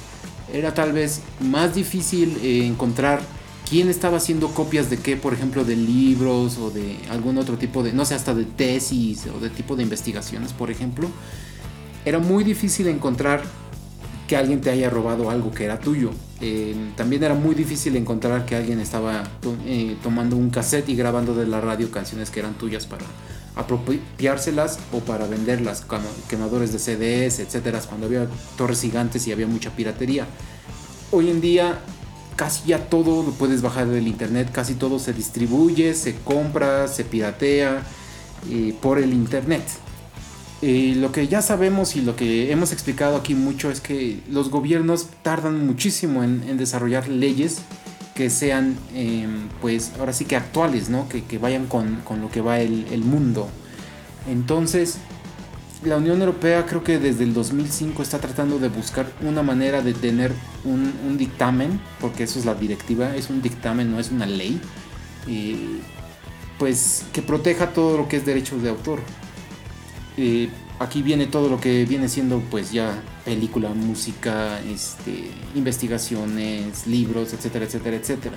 [0.54, 3.22] era tal vez más difícil eh, encontrar
[3.70, 7.84] quién estaba haciendo copias de qué, por ejemplo, de libros o de algún otro tipo
[7.84, 11.08] de, no sé, hasta de tesis o de tipo de investigaciones, por ejemplo.
[12.04, 13.44] Era muy difícil encontrar
[14.28, 16.12] que alguien te haya robado algo que era tuyo.
[16.42, 19.24] Eh, también era muy difícil encontrar que alguien estaba
[19.66, 23.06] eh, tomando un cassette y grabando de la radio canciones que eran tuyas para
[23.56, 25.86] apropiárselas o para venderlas,
[26.30, 28.28] quemadores de CDs, etcétera, cuando había
[28.58, 30.26] torres gigantes y había mucha piratería.
[31.12, 31.80] Hoy en día
[32.36, 37.04] casi ya todo lo puedes bajar del internet, casi todo se distribuye, se compra, se
[37.04, 37.84] piratea
[38.50, 39.64] eh, por el internet.
[40.62, 44.50] Eh, lo que ya sabemos y lo que hemos explicado aquí mucho es que los
[44.50, 47.62] gobiernos tardan muchísimo en desarrollar leyes
[48.22, 51.10] que sean, em, pues ahora sí que actuales, ¿no?
[51.10, 53.50] Que, vayan con, lo que va el, mundo.
[54.30, 54.98] Entonces,
[55.84, 59.96] la Unión Europea creo que desde el 2005 está tratando de buscar una manera de
[59.96, 60.32] tener
[60.64, 64.62] un, dictamen, porque eso es la directiva, es un dictamen, no es una ley,
[66.60, 69.00] pues que proteja todo lo que es derechos de autor.
[70.16, 70.48] Eh,
[70.82, 77.66] aquí viene todo lo que viene siendo pues ya película, música, este, investigaciones, libros, etcétera,
[77.66, 78.36] etcétera, etcétera.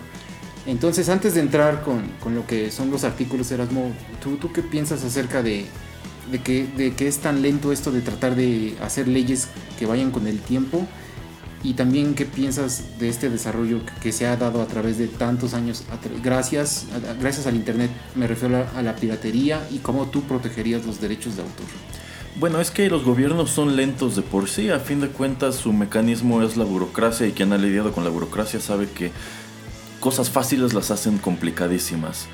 [0.67, 3.93] Entonces, antes de entrar con, lo que son los artículos, Erasmo,
[4.23, 5.67] ¿tú, tú qué piensas acerca de,
[6.31, 10.11] de, que, de que es tan lento esto de tratar de hacer leyes que vayan
[10.11, 10.87] con el tiempo?
[11.63, 15.55] Y también qué piensas de este desarrollo que se ha dado a través de tantos
[15.55, 15.83] años,
[16.23, 16.85] gracias,
[17.19, 21.43] gracias al Internet, me refiero a la piratería y cómo tú protegerías los derechos de
[21.43, 21.67] autor.
[22.37, 25.73] Bueno, es que los gobiernos son lentos de por sí, a fin de cuentas su
[25.73, 29.13] mecanismo es la burocracia y quien ha lidiado con la burocracia sabe que
[30.01, 32.27] cosas fáciles las hacen complicadísimas.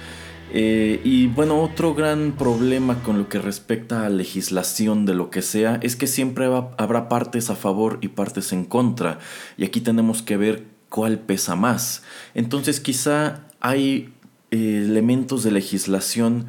[0.52, 5.42] Eh, y bueno, otro gran problema con lo que respecta a legislación de lo que
[5.42, 9.18] sea es que siempre habrá partes a favor y partes en contra.
[9.58, 12.02] Y aquí tenemos que ver cuál pesa más.
[12.34, 14.14] Entonces quizá hay
[14.50, 16.46] eh, elementos de legislación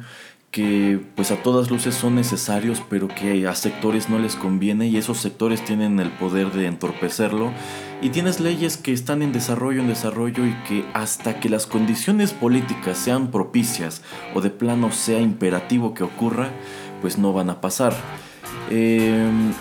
[0.52, 4.98] que pues a todas luces son necesarios pero que a sectores no les conviene y
[4.98, 7.50] esos sectores tienen el poder de entorpecerlo.
[8.02, 12.32] Y tienes leyes que están en desarrollo en desarrollo y que hasta que las condiciones
[12.32, 14.02] políticas sean propicias
[14.34, 16.50] o de plano sea imperativo que ocurra
[17.00, 17.94] pues no van a pasar.
[18.70, 19.52] Em,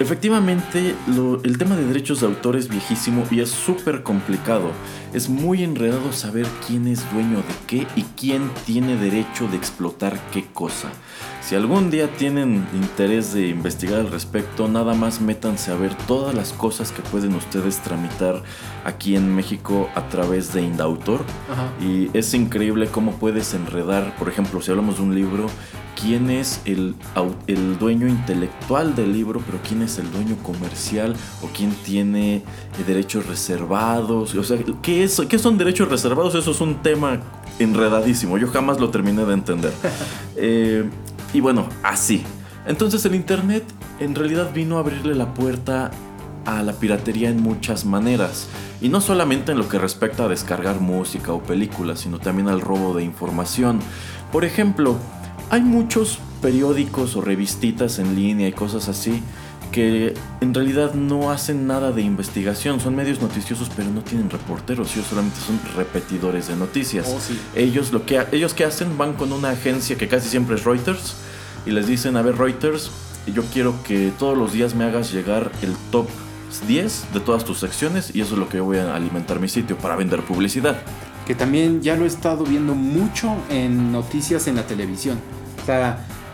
[0.00, 0.94] Efectivamente,
[1.42, 4.70] el tema de derechos de autor es viejísimo y es súper complicado.
[5.12, 10.16] Es muy enredado saber quién es dueño de qué y quién tiene derecho de explotar
[10.32, 10.88] qué cosa.
[11.40, 16.32] Si algún día tienen interés de investigar al respecto, nada más métanse a ver todas
[16.32, 18.42] las cosas que pueden ustedes tramitar
[18.84, 21.24] aquí en México a través de Indautor.
[21.80, 25.46] Y es increíble cómo puedes enredar, por ejemplo, si hablamos de un libro,
[26.00, 26.94] quién es el,
[27.46, 32.42] el, dueño intelectual del libro, pero quién es el dueño comercial o quién tiene eh,
[32.86, 34.34] derechos reservados.
[34.34, 36.34] O sea, ¿qué, es, ¿qué son derechos reservados?
[36.34, 37.20] Eso es un tema
[37.58, 38.38] enredadísimo.
[38.38, 39.72] Yo jamás lo terminé de entender.
[40.40, 40.88] Eh,
[41.34, 42.22] y bueno, así.
[42.64, 43.64] Entonces el Internet
[43.98, 45.90] en realidad vino a abrirle la puerta
[46.44, 48.46] a la piratería en muchas maneras.
[48.80, 52.60] Y no solamente en lo que respecta a descargar música o películas, sino también al
[52.60, 53.80] robo de información.
[54.30, 54.96] Por ejemplo,
[55.50, 59.22] hay muchos periódicos o revistitas en línea y cosas así
[59.72, 64.94] que en realidad no hacen nada de investigación, son medios noticiosos pero no tienen reporteros,
[64.94, 67.06] ellos solamente son repetidores de noticias.
[67.08, 67.18] Oh,
[67.54, 71.16] ellos lo que ellos que hacen van con una agencia que casi siempre es Reuters
[71.66, 72.90] y les dicen, "A ver, Reuters,
[73.32, 76.08] yo quiero que todos los días me hagas llegar el top
[76.66, 79.76] 10 de todas tus secciones y eso es lo que voy a alimentar mi sitio
[79.76, 80.80] para vender publicidad."
[81.26, 85.18] Que también ya lo he estado viendo mucho en noticias en la televisión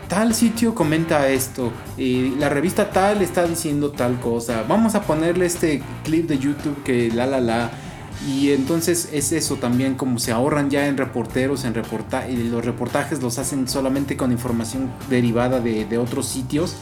[0.07, 5.45] tal sitio comenta esto, y la revista tal está diciendo tal cosa, vamos a ponerle
[5.45, 7.71] este clip de YouTube que la la la.
[8.27, 12.63] Y entonces es eso también, como se ahorran ya en reporteros, en reporta y los
[12.63, 16.75] reportajes los hacen solamente con información derivada de, otros sitios.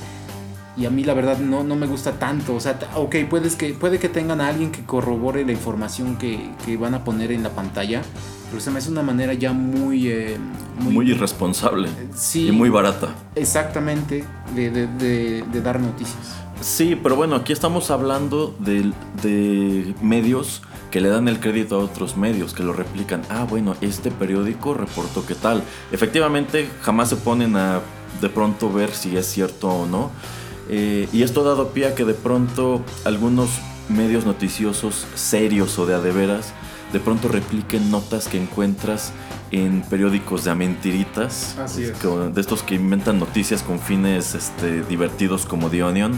[0.78, 2.56] Y a mí la verdad no, no me gusta tanto.
[2.56, 6.51] O sea, ok, puedes que, puede que tengan a alguien que corrobore la información que,
[6.66, 8.04] que van a poner en la pantalla
[8.54, 10.10] pero se me hace una manera ya muy...
[10.10, 10.38] Eh,
[10.78, 11.89] muy, irresponsable.
[12.14, 12.49] Sí.
[12.49, 13.16] Y muy barata.
[13.34, 14.26] Exactamente,
[14.56, 16.36] de, dar noticias.
[16.62, 22.16] Sí, pero bueno, aquí estamos hablando de, medios que le dan el crédito a otros
[22.16, 23.24] medios, que lo replican.
[23.28, 25.64] Ah, bueno, este periódico reportó qué tal.
[25.91, 27.82] Efectivamente, jamás se ponen a
[28.22, 30.12] de pronto ver si es cierto o no.
[30.70, 33.49] Eh, y esto ha dado pie a que de pronto algunos
[33.89, 36.54] medios noticiosos serios o de adeveras
[36.94, 39.12] de pronto repliquen notas que encuentras
[39.52, 45.70] en periódicos de amentiritas, Así de estos que inventan noticias con fines este, divertidos como
[45.70, 46.14] The Onion.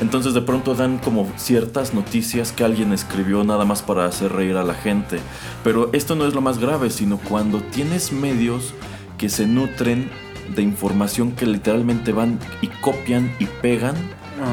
[0.00, 4.56] Entonces de pronto dan como ciertas noticias que alguien escribió nada más para hacer reír
[4.56, 5.20] a la gente.
[5.62, 8.74] Pero esto no es lo más grave, sino cuando tienes medios
[9.18, 10.10] que se nutren
[10.56, 13.94] de información que literalmente van y copian y pegan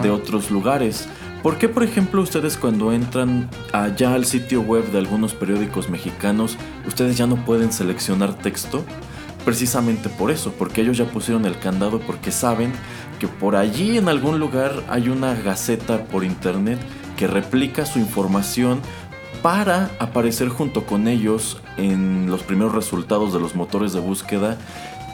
[0.03, 1.07] de otros lugares.
[1.43, 6.55] ¿Por qué, por ejemplo, ustedes cuando entran allá al sitio web de algunos periódicos mexicanos,
[6.85, 8.83] ustedes ya no pueden seleccionar texto?
[9.43, 12.71] Precisamente por eso, porque ellos ya pusieron el candado porque saben
[13.19, 16.79] que por allí en algún lugar hay una gaceta por internet
[17.17, 18.79] que replica su información
[19.41, 24.59] para aparecer junto con ellos en los primeros resultados de los motores de búsqueda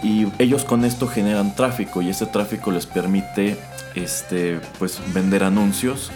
[0.03, 3.57] y ellos con esto generan tráfico y ese tráfico les permite
[3.95, 6.11] este, pues, vender anuncios,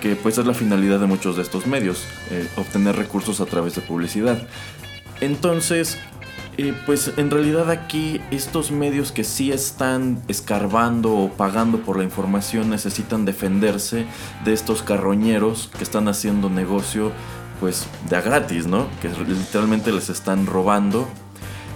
[0.00, 3.74] que pues es la finalidad de muchos de estos medios, eh, obtener recursos a través
[3.74, 4.38] de publicidad.
[5.20, 5.98] Entonces,
[6.58, 12.04] eh, pues en realidad aquí estos medios que sí están escarbando o pagando por la
[12.04, 14.06] información necesitan defenderse
[14.44, 17.12] de estos carroñeros que están haciendo negocio
[17.60, 18.86] pues de a gratis, ¿no?
[19.02, 21.06] Que literalmente les están robando.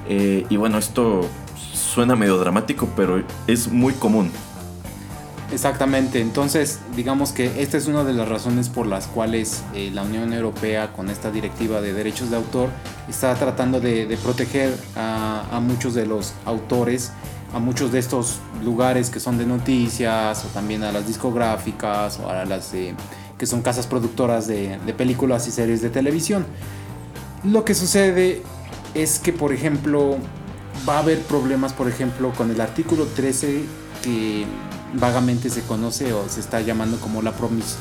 [0.09, 1.29] Eh, y bueno, esto
[1.91, 4.30] suena medio dramático, pero es muy común.
[5.53, 10.05] Exactamente, entonces digamos que esta es una de las razones por las cuales eh, la
[10.05, 12.68] Unión Europea con esta directiva de derechos de autor
[13.09, 17.11] está tratando de, proteger a, muchos de los autores,
[17.53, 22.30] a muchos de estos lugares que son de noticias o también a las discográficas o
[22.30, 22.70] a las
[23.36, 26.47] que son casas productoras de películas y series de televisión.
[27.43, 28.43] Lo que sucede
[28.95, 30.18] es que por ejemplo
[30.89, 33.64] va a haber problemas por ejemplo con el artículo 13
[34.03, 34.47] que
[34.95, 37.33] vagamente se conoce o se está llamando como la,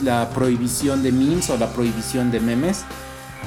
[0.03, 2.83] la prohibición de memes o la prohibición de memes.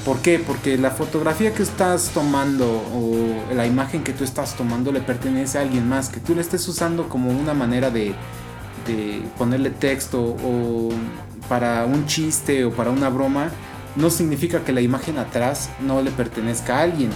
[0.04, 0.38] ¿Por qué?
[0.38, 5.58] Porque la fotografía que estás tomando o la imagen que tú estás tomando le pertenece
[5.58, 8.14] a alguien más, que tú le estés usando como una manera de,
[8.86, 10.88] de ponerle texto o
[11.48, 13.50] para un chiste o para una broma,
[13.94, 17.10] no significa que la imagen atrás no le pertenezca a alguien.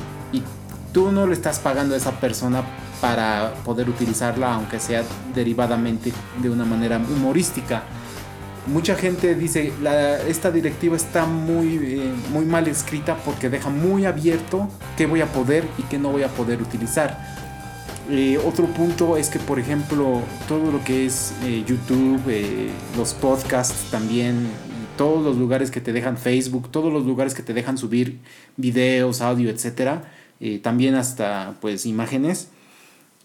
[0.96, 2.64] Tú no le estás pagando a esa persona
[3.02, 7.82] para poder utilizarla, aunque sea derivadamente de una manera humorística.
[8.66, 14.06] Mucha gente dice, la, esta directiva está muy, eh, muy mal escrita porque deja muy
[14.06, 17.20] abierto qué voy a poder y qué no voy a poder utilizar.
[18.08, 22.22] Eh, otro punto es que, por ejemplo, todo lo que es eh, YouTube,
[22.96, 24.48] los podcasts también,
[24.96, 28.18] todos los lugares que te dejan Facebook, todos los lugares que te dejan subir
[28.56, 30.15] videos, audio, etcétera,
[30.62, 32.48] también hasta pues imágenes,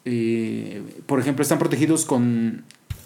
[0.05, 2.63] eh, por ejemplo, están protegidos con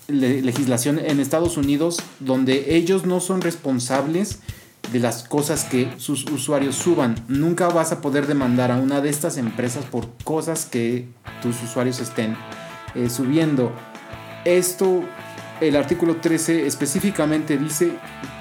[0.08, 4.40] legislación en Estados Unidos donde ellos no son responsables
[4.92, 7.16] de las cosas que sus usuarios suban.
[7.28, 11.08] Nunca vas a poder demandar a una de estas empresas por cosas que
[11.42, 12.36] tus usuarios estén
[12.94, 13.72] eh, subiendo.
[14.46, 15.04] Esto,
[15.60, 17.94] el artículo 13 específicamente dice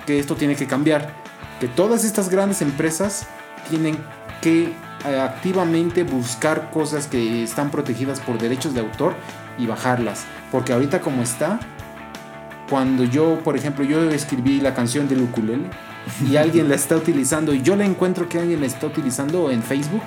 [0.06, 1.14] que esto tiene que cambiar.
[1.60, 3.26] Que todas estas grandes empresas
[3.70, 3.96] tienen
[4.42, 4.72] que eh,
[5.04, 9.14] activamente buscar cosas que están protegidas por derechos de autor
[9.58, 10.24] y bajarlas.
[10.50, 11.60] Porque ahorita como está,
[12.68, 15.64] cuando yo, por ejemplo, yo escribí la canción del ukulele
[16.28, 19.62] y alguien la está utilizando y yo la encuentro que alguien la está utilizando en
[19.62, 20.02] Facebook,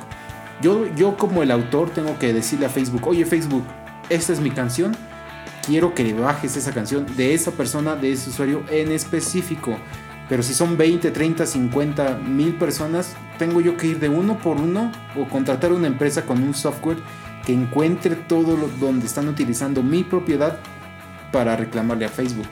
[0.61, 3.63] yo, yo como el autor tengo que decirle a Facebook, oye Facebook,
[4.09, 4.95] esta es mi canción,
[5.65, 9.77] quiero que bajes esa canción de esa persona, de ese usuario en específico.
[10.29, 14.57] Pero si son 20, 30, 50, mil personas, tengo yo que ir de uno por
[14.57, 16.97] uno o contratar una empresa con un software
[17.45, 20.59] que encuentre todo lo, donde están utilizando mi propiedad
[21.31, 22.47] para reclamarle a Facebook.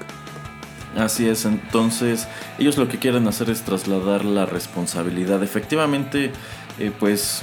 [0.95, 5.43] Así es, entonces ellos lo que quieren hacer es trasladar la responsabilidad.
[5.43, 6.31] Efectivamente,
[6.79, 7.41] eh, pues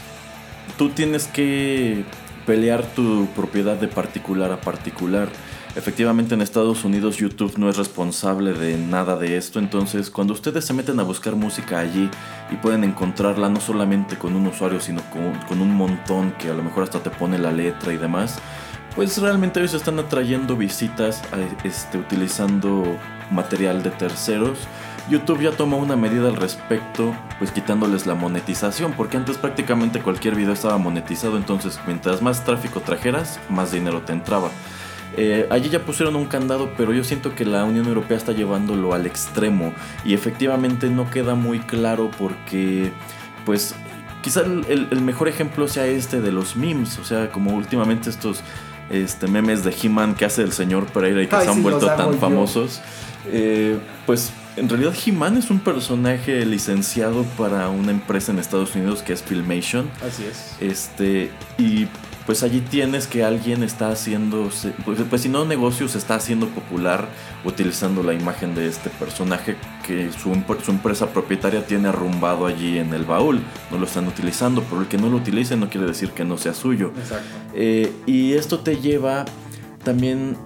[0.79, 2.05] tú tienes que
[2.47, 5.29] pelear tu propiedad de particular a particular.
[5.75, 10.67] Efectivamente en Estados Unidos YouTube no es responsable de nada de esto, entonces cuando ustedes
[10.67, 12.11] se meten a buscar música allí
[12.51, 16.63] y pueden encontrarla no solamente con un usuario, sino con, un montón que a lo
[16.63, 18.39] mejor hasta te pone la letra y demás,
[18.95, 21.23] pues realmente ellos están atrayendo visitas
[21.65, 22.85] este, utilizando
[23.31, 24.59] material de terceros.
[25.09, 30.35] YouTube ya tomó una medida al respecto, pues quitándoles la monetización, porque antes prácticamente cualquier
[30.35, 34.51] video estaba monetizado, entonces mientras más tráfico trajeras, más dinero te entraba.
[35.17, 38.95] Eh, allí ya pusieron un candado, pero yo siento que la Unión Europea está llevándolo
[38.95, 42.93] al extremo y efectivamente no queda muy claro porque,
[43.45, 43.75] pues,
[44.23, 48.41] quizá el, mejor ejemplo sea este de los memes, o sea, como últimamente estos
[48.91, 52.19] este, memes de He-Man que hace el señor Pereira y que se han vuelto tan
[52.19, 52.81] famosos.
[53.27, 59.03] Eh, pues en realidad He-Man es un personaje licenciado para una empresa en Estados Unidos
[59.03, 59.91] que es Filmation.
[60.07, 60.57] Así es.
[60.61, 61.87] Este, y
[62.27, 64.49] pues allí tienes que alguien está haciendo,
[64.85, 67.09] pues, pues, si no negocio se está haciendo popular
[67.45, 69.57] utilizando la imagen de este personaje
[69.87, 70.33] que su,
[70.65, 73.41] su, empresa propietaria tiene arrumbado allí en el baúl.
[73.71, 76.39] No lo están utilizando, pero el que no lo utilice no quiere decir que no
[76.39, 76.93] sea suyo.
[76.97, 77.27] Exacto.
[77.55, 79.25] Eh, y esto te lleva
[79.83, 80.37] también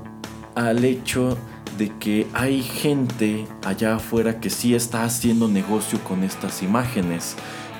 [0.55, 1.37] al hecho
[1.77, 7.37] de que hay gente allá afuera que sí está haciendo negocio con estas imágenes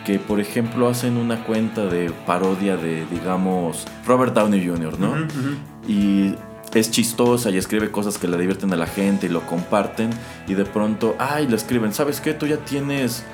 [0.07, 5.17] que por ejemplo hacen una cuenta de parodia de, digamos, Robert Downey Jr., ¿no?
[5.89, 6.37] Y
[6.73, 10.11] es chistosa y escribe cosas que le divierten a la gente y lo comparten
[10.47, 12.35] y de pronto, ay, le escriben, ¿sabes qué?
[12.35, 13.25] Tú ya tienes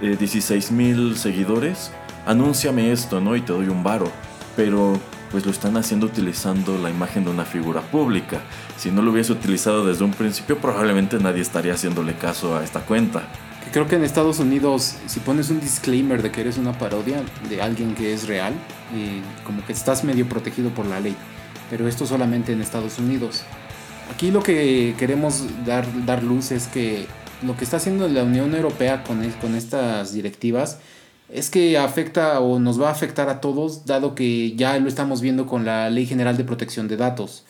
[0.00, 1.92] 16 eh, mil seguidores,
[2.26, 3.36] anúnciame esto, ¿no?
[3.36, 4.10] Y te doy un varo.
[4.56, 4.98] Pero
[5.30, 8.40] pues lo están haciendo utilizando la imagen de una figura pública.
[8.78, 12.80] Si no lo hubiese utilizado desde un principio, probablemente nadie estaría haciéndole caso a esta
[12.80, 13.22] cuenta.
[13.72, 17.62] Creo que en Estados Unidos, si pones un disclaimer de que eres una parodia de
[17.62, 18.52] alguien que es real,
[19.46, 21.16] como que estás medio protegido por la ley.
[21.70, 23.44] Pero esto solamente en Estados Unidos.
[24.14, 27.06] Aquí lo que queremos dar, dar luz es que
[27.42, 30.78] lo que está haciendo la Unión Europea con, con estas directivas
[31.30, 35.22] es que afecta o nos va a afectar a todos, dado que ya lo estamos
[35.22, 37.44] viendo con la Ley General de Protección de Datos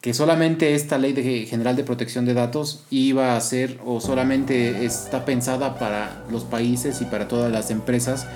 [0.00, 1.14] que solamente esta ley
[1.46, 7.02] general de protección de datos iba a ser o solamente está pensada para los países
[7.02, 8.26] y para todas las empresas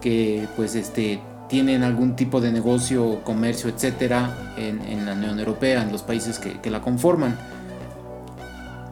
[0.00, 5.82] que pues este tienen algún tipo de negocio, comercio, etcétera en, en la Unión Europea,
[5.82, 7.36] en los países que, que, la conforman.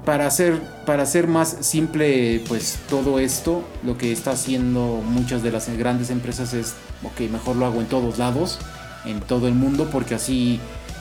[0.05, 5.53] Para hacer, para hacer más simple pues todo esto, lo que está haciendo muchas de
[5.53, 6.75] las grandes empresas es,
[7.05, 8.59] ok, mejor lo hago en todos lados,
[9.05, 10.59] en todo el mundo, porque así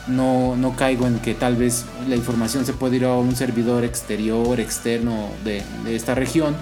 [0.08, 3.84] no, no caigo en que tal vez la información se puede ir a un servidor
[3.84, 6.56] exterior, externo de, esta región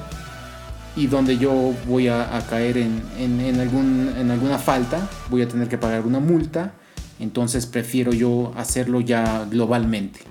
[0.96, 5.68] y donde yo voy a, caer en, en, algún, en alguna falta, voy a tener
[5.68, 6.74] que pagar una multa,
[7.20, 10.22] entonces prefiero yo hacerlo ya globalmente.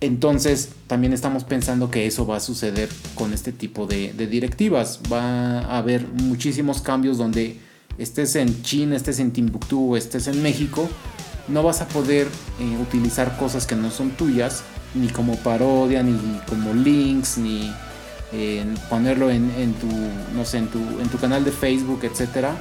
[0.00, 5.00] Entonces también estamos pensando que eso va a suceder con este tipo de, de directivas.
[5.12, 7.58] Va a haber muchísimos cambios donde
[7.98, 10.88] estés en China, estés en Timbuktu estés en México,
[11.48, 12.26] no vas a poder
[12.60, 14.62] eh, utilizar cosas que no son tuyas,
[14.94, 17.72] ni como parodia, ni como links, ni
[18.32, 19.88] eh, ponerlo en, tu,
[20.34, 22.54] no sé, en tu, en tu canal de Facebook, etcétera,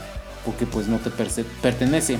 [0.45, 1.09] porque pues no te
[1.61, 2.19] pertenece.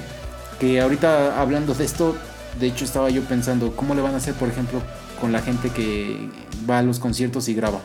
[0.60, 2.16] Que ahorita hablando de esto,
[2.60, 4.82] de hecho estaba yo pensando, ¿cómo le van a hacer, por ejemplo,
[5.22, 6.30] con la gente que
[6.70, 7.80] va a los conciertos y graba?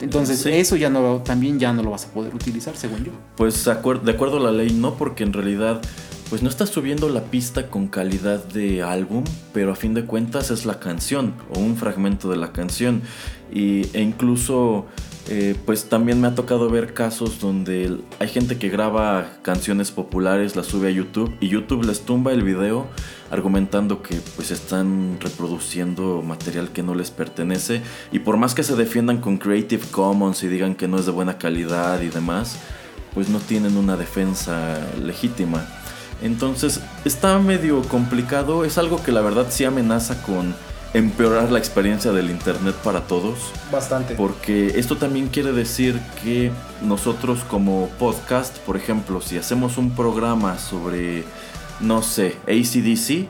[0.00, 3.12] Entonces, eso ya no también ya no lo vas a poder utilizar, según yo.
[3.36, 5.80] Pues de acuerdo a la ley no, porque en realidad
[6.28, 10.50] pues no estás subiendo la pista con calidad de álbum, pero a fin de cuentas
[10.50, 13.02] es la canción o un fragmento de la canción.
[13.50, 14.86] Y, e incluso,
[15.28, 20.54] eh, pues también me ha tocado ver casos donde hay gente que graba canciones populares,
[20.54, 22.86] las sube a YouTube y YouTube les tumba el video
[23.30, 27.82] argumentando que pues están reproduciendo material que no les pertenece.
[28.12, 31.12] Y por más que se defiendan con Creative Commons y digan que no es de
[31.12, 32.58] buena calidad y demás,
[33.14, 35.66] pues no tienen una defensa legítima.
[36.22, 40.54] Entonces está medio complicado, es algo que la verdad sí amenaza con
[40.94, 43.52] empeorar la experiencia del Internet para todos.
[43.70, 44.14] Bastante.
[44.14, 46.50] Porque esto también quiere decir que
[46.82, 51.24] nosotros como podcast, por ejemplo, si hacemos un programa sobre,
[51.80, 53.28] no sé, ACDC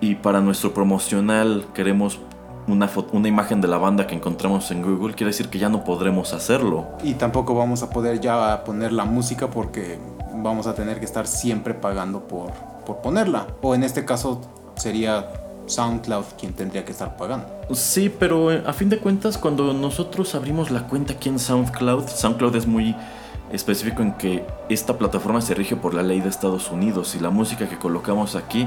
[0.00, 2.18] y para nuestro promocional queremos
[2.66, 5.84] una, una imagen de la banda que encontramos en Google, quiere decir que ya no
[5.84, 6.88] podremos hacerlo.
[7.04, 9.98] Y tampoco vamos a poder ya poner la música porque
[10.42, 12.52] vamos a tener que estar siempre pagando por,
[12.84, 13.46] por ponerla.
[13.62, 14.40] O en este caso
[14.76, 15.28] sería
[15.66, 17.46] SoundCloud quien tendría que estar pagando.
[17.72, 22.08] Sí, pero eh, a fin de cuentas cuando nosotros abrimos la cuenta aquí en SoundCloud,
[22.08, 22.94] SoundCloud es muy
[23.52, 27.30] específico en que esta plataforma se rige por la ley de Estados Unidos y la
[27.30, 28.66] música que colocamos aquí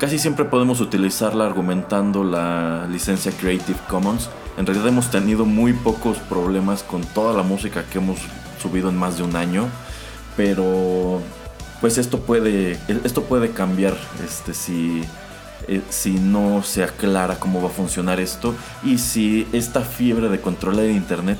[0.00, 4.30] casi siempre podemos utilizarla argumentando la licencia Creative Commons.
[4.56, 8.18] En realidad hemos tenido muy pocos problemas con toda la música que hemos
[8.62, 9.68] subido en más de un año,
[10.40, 11.20] pero
[11.82, 15.02] pues esto puede esto puede cambiar este si
[15.68, 20.40] eh, si no se aclara cómo va a funcionar esto y si esta fiebre de
[20.40, 21.36] controlar el internet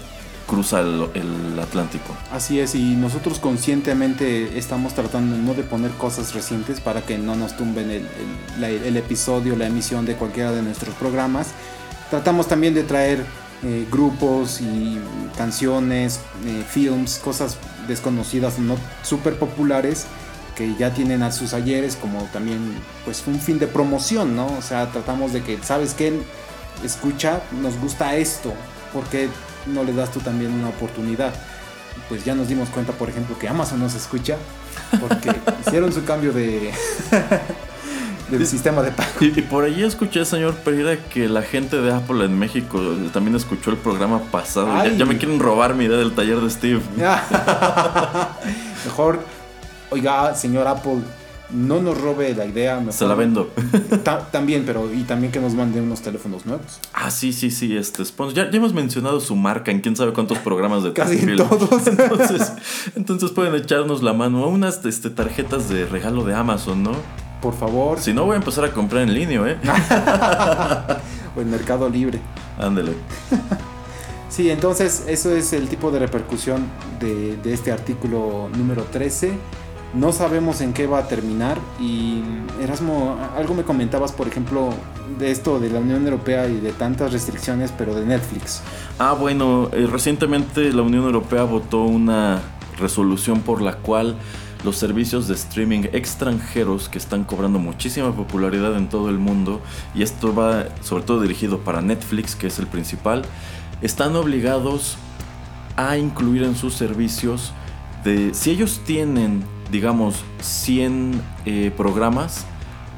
[0.47, 2.15] cruza el, Atlántico.
[2.31, 7.37] Así es, y nosotros conscientemente estamos tratando no de poner cosas recientes para que no
[7.37, 11.53] nos tumben el, episodio, la emisión de cualquiera de nuestros programas.
[12.11, 13.25] Tratamos también de traer
[13.63, 14.99] eh, grupos y
[15.37, 17.57] canciones, eh, films, cosas
[17.91, 20.07] desconocidas, no súper populares
[20.55, 22.59] que ya tienen a sus ayeres como también
[23.05, 24.47] pues un fin de promoción, ¿no?
[24.59, 26.19] O sea, tratamos de que, ¿sabes qué?
[26.85, 28.53] Escucha, nos gusta esto,
[28.93, 29.29] porque
[29.67, 31.35] no le das tú también una oportunidad.
[32.09, 34.37] Pues ya nos dimos cuenta, por ejemplo, que Amazon nos escucha
[35.01, 35.31] porque
[35.67, 36.73] hicieron su cambio de
[38.31, 39.11] del sistema de pago.
[39.21, 42.81] Y, por ahí escuché, señor Pereira, que la gente de Apple en México
[43.13, 44.69] también escuchó el programa pasado.
[44.97, 46.81] Ya, me quieren robar mi idea del taller de Steve.
[48.85, 49.21] Mejor,
[49.91, 51.01] oiga, señor Apple,
[51.53, 52.81] no nos robe la idea.
[52.91, 53.51] Se la vendo.
[54.33, 56.81] también, pero y también que nos mande unos teléfonos nuevos.
[56.93, 57.77] Ah, sí, sí, sí.
[57.77, 58.05] Este,
[58.35, 61.87] ya, hemos mencionado su marca en quién sabe cuántos programas de Casi todos.
[61.87, 62.53] Entonces,
[62.95, 66.93] entonces pueden echarnos la mano a unas este, tarjetas de regalo de Amazon, ¿no?
[67.41, 67.99] Por favor.
[67.99, 69.59] Si no, voy a empezar a comprar en línea, ¿eh?
[71.37, 72.21] o en Mercado Libre.
[72.59, 72.93] Ándele.
[74.29, 76.67] sí, entonces eso es el tipo de repercusión
[76.99, 79.39] de, de este artículo número 13
[79.93, 82.23] no sabemos en qué va a terminar y
[82.63, 84.71] Erasmo, algo me comentabas, por ejemplo,
[85.19, 88.63] de esto de la Unión Europea y de tantas restricciones, pero de Netflix.
[88.99, 92.41] Ah, bueno, eh, recientemente la Unión Europea votó una
[92.79, 94.17] resolución por la cual
[94.65, 99.61] los servicios de streaming extranjeros que están cobrando muchísima popularidad en todo el mundo,
[99.95, 103.23] y esto va sobre todo dirigido para Netflix, que es el principal,
[103.83, 104.97] están obligados
[105.77, 107.53] a incluir en sus servicios
[108.05, 112.45] de si ellos tienen digamos, 100 eh, programas,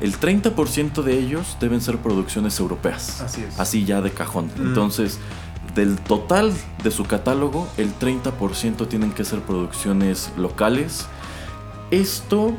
[0.01, 3.21] el 30% de ellos deben ser producciones europeas.
[3.21, 3.61] Así es.
[3.61, 4.51] Así ya de cajón.
[4.57, 4.69] Mm.
[4.69, 5.19] Entonces,
[5.75, 6.53] del total
[6.83, 11.07] de su catálogo, el 30% tienen que ser producciones locales.
[11.93, 12.55] Esto,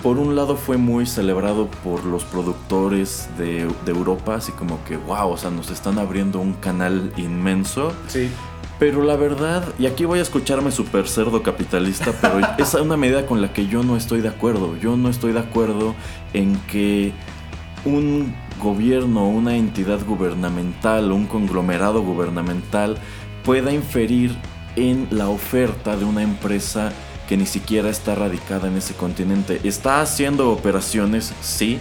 [0.00, 4.96] por un lado, fue muy celebrado por los productores de, de Europa, así como que,
[4.96, 7.92] wow, o sea, nos están abriendo un canal inmenso.
[8.06, 8.30] Sí.
[8.78, 13.26] Pero la verdad, y aquí voy a escucharme súper cerdo capitalista, pero es una medida
[13.26, 14.76] con la que yo no estoy de acuerdo.
[14.78, 15.96] Yo no estoy de acuerdo
[16.32, 17.12] en que
[17.84, 22.98] un gobierno, una entidad gubernamental, un conglomerado gubernamental
[23.44, 24.36] pueda inferir
[24.76, 26.92] en la oferta de una empresa
[27.30, 29.60] que ni siquiera está radicada en ese continente.
[29.62, 31.78] Está haciendo operaciones, sí,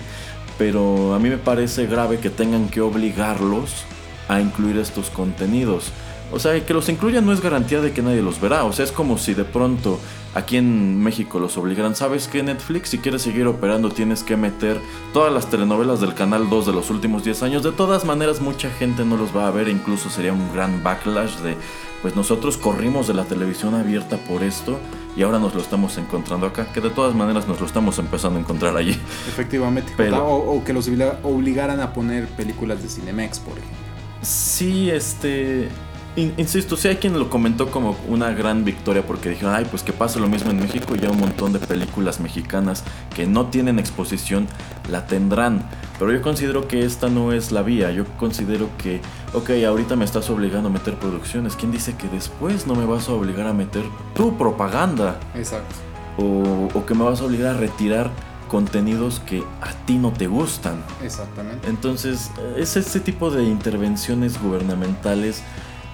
[0.60, 3.84] pero a mí me parece grave que tengan que obligarlos
[4.28, 5.91] a incluir estos contenidos.
[6.32, 8.64] O sea, que los incluyan no es garantía de que nadie los verá.
[8.66, 10.00] O sea, es como si de pronto
[10.36, 11.95] aquí en México los obligaran.
[11.95, 12.89] ¿Sabes que Netflix?
[12.89, 14.80] Si quieres seguir operando tienes que meter
[15.14, 17.64] todas las telenovelas del Canal 2 de los últimos 10 años.
[17.64, 19.68] De todas maneras, mucha gente no los va a ver.
[19.68, 21.58] Incluso sería un gran backlash de,
[22.04, 24.78] pues nosotros corrimos de la televisión abierta por esto
[25.20, 26.72] y ahora nos lo estamos encontrando acá.
[26.72, 28.91] Que de todas maneras nos lo estamos empezando a encontrar allí.
[29.28, 29.91] Efectivamente.
[29.97, 30.89] Pero, o, o que los
[31.24, 33.78] obligaran a poner películas de Cinemex, por ejemplo.
[34.22, 35.67] Sí, este
[36.16, 39.93] Insisto, sí hay quien lo comentó como una gran victoria porque dijeron, ay, pues que
[39.93, 42.84] pase lo mismo en México y ya un montón de películas mexicanas
[43.16, 44.47] que no tienen exposición
[44.89, 45.70] la tendrán.
[45.97, 47.91] Pero yo considero que esta no es la vía.
[47.91, 49.01] Yo considero que,
[49.34, 51.55] ok, ahorita me estás obligando a meter producciones.
[51.55, 53.84] ¿Quién dice que después no me vas a obligar a meter
[54.14, 55.20] tu propaganda?
[55.36, 55.76] Exacto.
[56.18, 58.12] O, o que me vas a obligar a retirar
[58.49, 60.84] contenidos que a ti no te gustan.
[61.01, 61.70] Exactamente.
[61.70, 65.43] Entonces, es ese tipo de intervenciones gubernamentales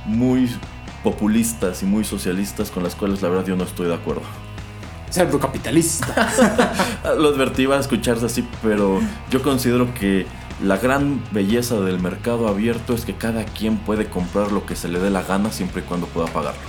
[0.06, 0.50] muy
[1.04, 4.24] populistas y muy socialistas con las cuales la verdad yo no estoy de acuerdo.
[5.10, 6.32] Cerdo capitalista.
[7.18, 9.00] Lo advertí, a escucharse así, pero
[9.30, 10.26] yo considero que
[10.64, 14.88] la gran belleza del mercado abierto es que cada quien puede comprar lo que se
[14.88, 16.62] le dé la gana siempre y cuando pueda pagarlo.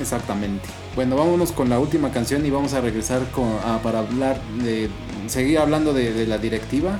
[0.00, 0.66] Exactamente.
[0.96, 3.22] Bueno, vámonos con la última canción y vamos a regresar
[3.82, 4.88] para hablar de
[5.28, 6.98] seguir hablando de la directiva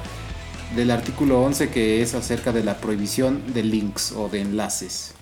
[0.75, 5.14] del artículo 11 que es acerca de la prohibición de links o de enlaces.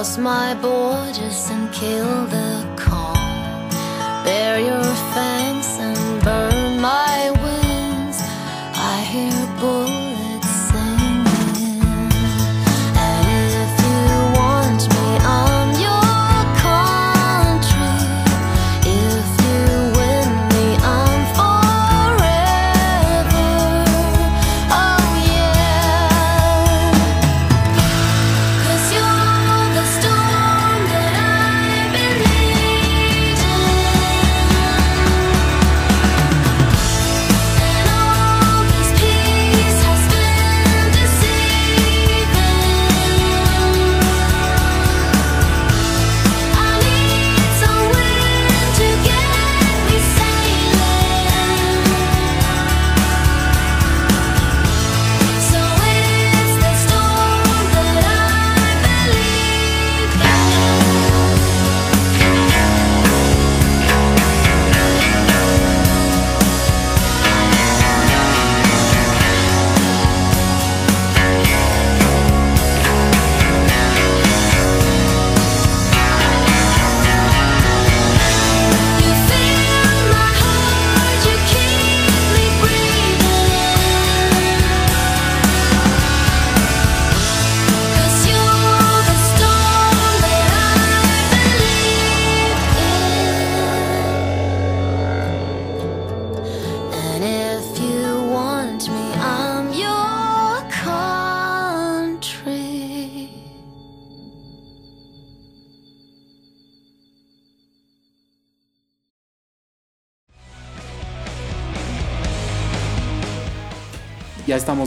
[0.00, 3.14] Cross my borders and kill the calm.
[4.24, 4.89] Bear your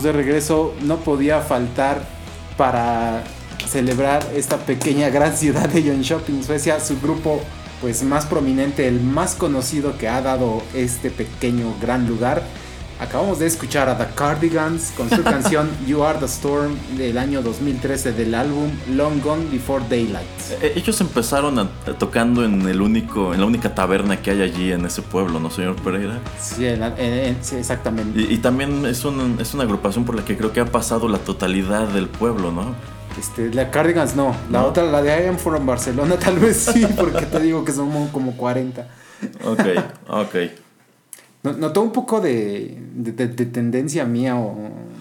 [0.02, 0.74] de regreso.
[0.82, 2.02] No podía faltar
[2.58, 3.24] para
[3.68, 7.42] celebrar esta pequeña gran ciudad de Jönköping, Suecia, su grupo
[7.82, 12.42] pues más prominente, el más conocido que ha dado este pequeño gran lugar.
[13.00, 17.42] Acabamos de escuchar a The Cardigans con su canción You Are the Storm del año
[17.42, 20.28] 2013 del álbum Long Gone Before Daylight.
[20.62, 21.70] Eh, Ellos empezaron a-
[22.00, 25.50] tocando en el único, en la única taberna que hay allí en ese pueblo, ¿no,
[25.52, 26.20] señor Pereira?
[26.40, 28.20] Sí, en la- en- en- sí, exactamente.
[28.22, 31.08] Y, y también es, un- es una agrupación por la que creo que ha pasado
[31.10, 32.76] la totalidad del pueblo, ¿no?
[33.20, 34.68] Este, la Cardigans no, la ¿No?
[34.68, 38.08] otra, la de I Am From Barcelona tal vez sí, porque te digo que son
[38.10, 38.88] como 40.
[39.46, 39.60] Ok,
[40.08, 40.36] ok.
[41.44, 44.56] No- Notó un poco de, de- de- de tendencia mía o,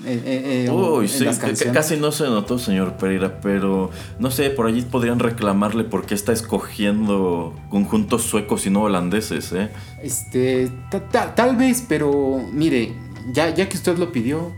[0.05, 1.73] eh, eh, eh, en sí, las canciones.
[1.75, 6.15] casi no se notó, señor Pereira, pero no sé, por allí podrían reclamarle por qué
[6.15, 9.69] está escogiendo conjuntos suecos y no holandeses, ¿eh?
[10.03, 12.93] Este, ta- ta- tal vez, pero mire,
[13.33, 14.51] ya, ya que usted lo pidió,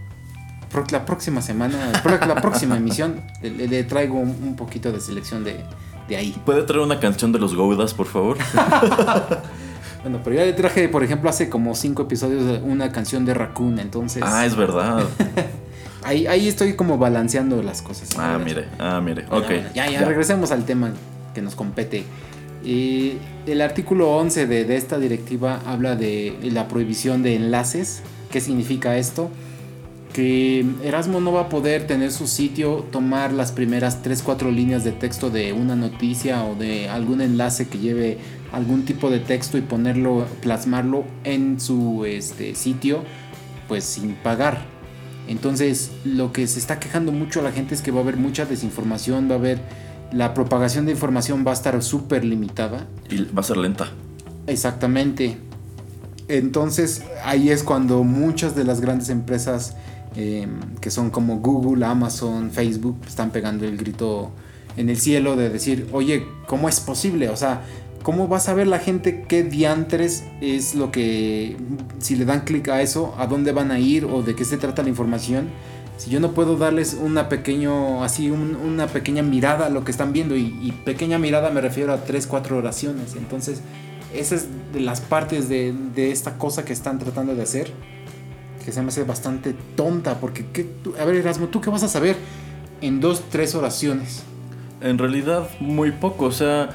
[0.90, 1.92] la próxima semana,
[2.26, 5.60] la próxima emisión, le, le traigo un, un poquito de selección de,
[6.08, 6.34] de ahí.
[6.46, 8.38] ¿Puede traer una canción de los Goudas, por favor?
[10.04, 13.78] Bueno, pero ya le traje, por ejemplo, hace como cinco episodios una canción de Raccoon,
[13.78, 15.02] entonces ah, es verdad.
[16.02, 18.10] ahí, ahí estoy como balanceando las cosas.
[18.18, 19.22] Ah, mire, ah, mire.
[19.22, 19.50] Bueno, Ok.
[19.50, 20.92] bueno, ya, ya, regresemos al tema
[21.34, 22.04] que nos compete.
[22.66, 28.02] Eh, el artículo 11 de, de esta directiva habla de la prohibición de enlaces.
[28.30, 29.30] ¿Qué significa esto?
[30.12, 34.92] Que Erasmo no va a poder tener su sitio, tomar las primeras 3-4 líneas de
[34.92, 38.18] texto de una noticia o de algún enlace que lleve
[38.54, 43.02] algún tipo de texto y ponerlo, plasmarlo en su este, sitio,
[43.68, 44.62] pues sin pagar.
[45.26, 48.16] Entonces, lo que se está quejando mucho a la gente es que va a haber
[48.16, 49.58] mucha desinformación, va a haber
[50.12, 52.86] la propagación de información va a estar súper limitada.
[53.10, 53.88] Y va a ser lenta.
[54.46, 55.38] Exactamente.
[56.28, 59.76] Entonces, ahí es cuando muchas de las grandes empresas
[60.16, 60.46] eh,
[60.80, 64.30] que son como Google, Amazon, Facebook, están pegando el grito
[64.76, 67.28] en el cielo de decir, oye, ¿cómo es posible?
[67.28, 67.62] O sea,
[68.04, 71.56] ¿cómo va a saber la gente qué diantres es lo que,
[71.98, 74.56] si le dan clic a eso, a dónde van a ir o de qué se
[74.58, 75.48] trata la información?
[75.96, 79.90] Si yo no puedo darles una pequeño, así, un- una pequeña mirada a lo que
[79.90, 83.16] están viendo, y, y pequeña mirada me refiero a 3, 4 oraciones.
[83.16, 83.60] Entonces,
[84.14, 87.72] esa es de las partes de, de esta cosa que están tratando de hacer,
[88.64, 91.82] que se me hace bastante tonta, porque, ¿qué tú- a ver, Erasmo, ¿tú qué vas
[91.84, 92.16] a saber
[92.80, 94.22] en 2, 3 oraciones?
[94.80, 96.26] En realidad, muy poco.
[96.26, 96.70] O sea,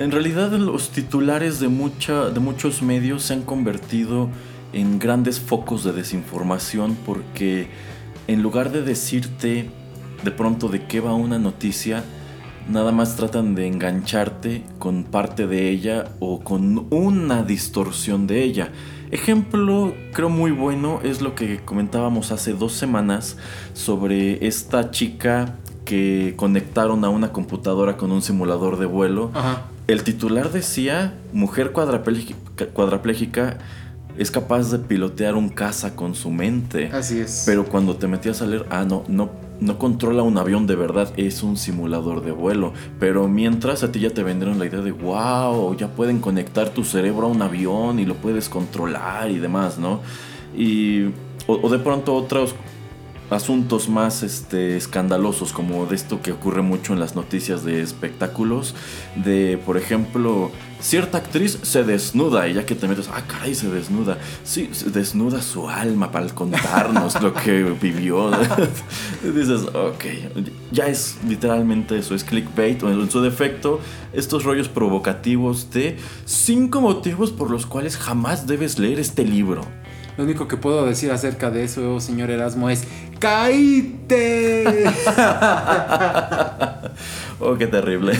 [0.00, 4.30] en realidad los titulares de, mucha, de muchos medios se han convertido
[4.72, 7.68] en grandes focos de desinformación porque
[8.26, 9.68] en lugar de decirte
[10.24, 12.02] de pronto de qué va una noticia,
[12.70, 18.72] nada más tratan de engancharte con parte de ella o con una distorsión de ella.
[19.10, 23.36] Ejemplo, creo muy bueno, es lo que comentábamos hace dos semanas
[23.74, 29.30] sobre esta chica que conectaron a una computadora con un simulador de vuelo.
[29.34, 29.66] Ajá.
[29.90, 32.36] El titular decía, mujer cuadraplégica,
[32.72, 33.58] cuadraplégica
[34.16, 36.90] es capaz de pilotear un caza con su mente.
[36.92, 37.42] Así es.
[37.44, 41.12] Pero cuando te metías a leer, ah, no, no, no controla un avión de verdad,
[41.16, 42.72] es un simulador de vuelo.
[43.00, 46.84] Pero mientras a ti ya te vendieron la idea de, wow, ya pueden conectar tu
[46.84, 50.02] cerebro a un avión y lo puedes controlar y demás, ¿no?
[50.56, 51.06] Y,
[51.48, 52.54] o, o de pronto otros
[53.30, 58.74] asuntos más este, escandalosos, como de esto que ocurre mucho en las noticias de espectáculos,
[59.16, 60.50] de, por ejemplo,
[60.80, 64.18] cierta actriz se desnuda y ya que te metes, ah, caray, se desnuda.
[64.44, 68.30] Sí, se desnuda su alma para contarnos lo que vivió.
[69.22, 70.04] Dices, ok,
[70.72, 73.80] ya es literalmente eso, es clickbait, o en su defecto,
[74.12, 79.79] estos rollos provocativos de cinco motivos por los cuales jamás debes leer este libro.
[80.20, 82.84] Lo único que puedo decir acerca de eso, señor Erasmo, es
[83.18, 84.84] ¡Cállate!
[87.40, 88.12] Oh, qué terrible.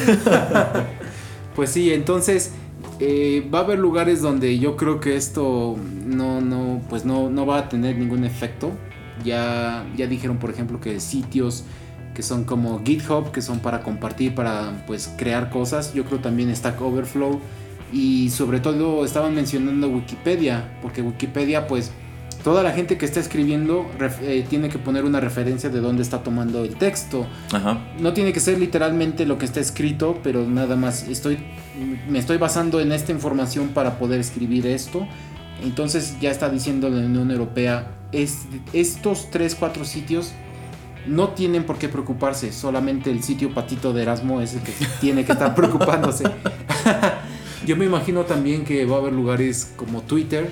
[1.54, 2.52] pues sí, entonces
[3.00, 5.76] eh, va a haber lugares donde yo creo que esto
[6.06, 8.72] no, no, pues no, no va a tener ningún efecto.
[9.22, 11.64] Ya, ya dijeron, por ejemplo, que sitios
[12.14, 15.92] que son como GitHub, que son para compartir, para pues crear cosas.
[15.92, 17.40] Yo creo también Stack Overflow.
[17.92, 21.92] Y sobre todo estaban mencionando Wikipedia, porque Wikipedia pues
[22.44, 23.90] toda la gente que está escribiendo
[24.22, 27.26] eh, tiene que poner una referencia de dónde está tomando el texto.
[27.52, 27.78] Ajá.
[27.98, 31.38] No tiene que ser literalmente lo que está escrito, pero nada más estoy
[32.08, 35.06] me estoy basando en esta información para poder escribir esto.
[35.62, 40.32] Entonces ya está diciendo la Unión Europea, es, estos 3, 4 sitios
[41.06, 45.24] no tienen por qué preocuparse, solamente el sitio patito de Erasmo es el que tiene
[45.24, 46.24] que estar preocupándose.
[47.66, 50.50] Yo me imagino también que va a haber lugares como Twitter,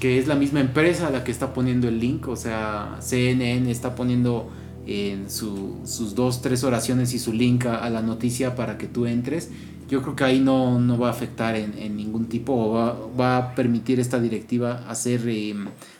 [0.00, 3.94] que es la misma empresa la que está poniendo el link, o sea, CNN está
[3.94, 4.50] poniendo
[4.86, 9.04] en su- sus dos, tres oraciones y su link a, la noticia para que tú
[9.06, 9.50] entres.
[9.90, 13.36] Yo creo que ahí no, no va a afectar en, ningún tipo o va, va
[13.36, 15.54] a permitir esta directiva hacer eh,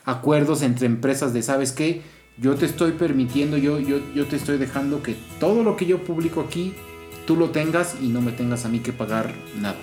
[0.04, 2.00] acuerdos entre empresas de, ¿sabes qué?
[2.38, 6.02] Yo te estoy permitiendo, yo, yo, yo te estoy dejando que todo lo que yo
[6.04, 6.72] publico aquí,
[7.26, 9.76] tú lo tengas y no me tengas a mí que pagar nada.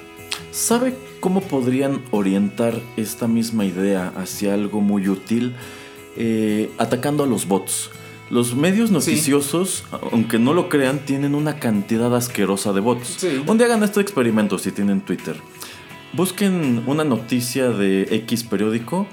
[0.51, 5.55] ¿Sabe cómo podrían orientar esta misma idea hacia algo muy útil?
[6.15, 7.91] Eh, atacando a los bots.
[8.29, 13.15] Los medios noticiosos, aunque no lo crean, tienen una cantidad asquerosa de bots.
[13.19, 13.41] Sí.
[13.45, 15.37] Un día hagan este experimento si tienen Twitter.
[16.13, 19.07] Busquen una noticia de X periódico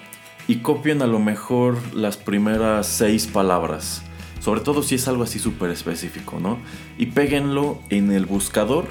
[0.49, 4.03] y copien a lo mejor las primeras seis palabras.
[4.41, 6.59] Sobre todo si es algo así súper específico, ¿no?
[6.99, 8.87] Y péguenlo en el buscador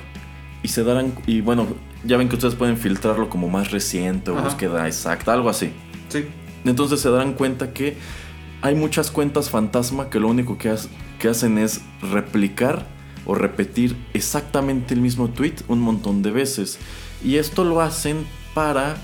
[0.63, 1.13] y se darán.
[1.27, 1.67] Y bueno,
[2.03, 4.45] ya ven que ustedes pueden filtrarlo como más reciente o Ajá.
[4.45, 5.71] búsqueda exacta, algo así.
[6.09, 6.25] Sí.
[6.65, 7.97] Entonces se darán cuenta que
[8.61, 12.85] hay muchas cuentas fantasma que lo único que hacen es replicar
[13.25, 16.79] o repetir exactamente el mismo tweet un montón de veces.
[17.23, 18.95] Y esto lo hacen para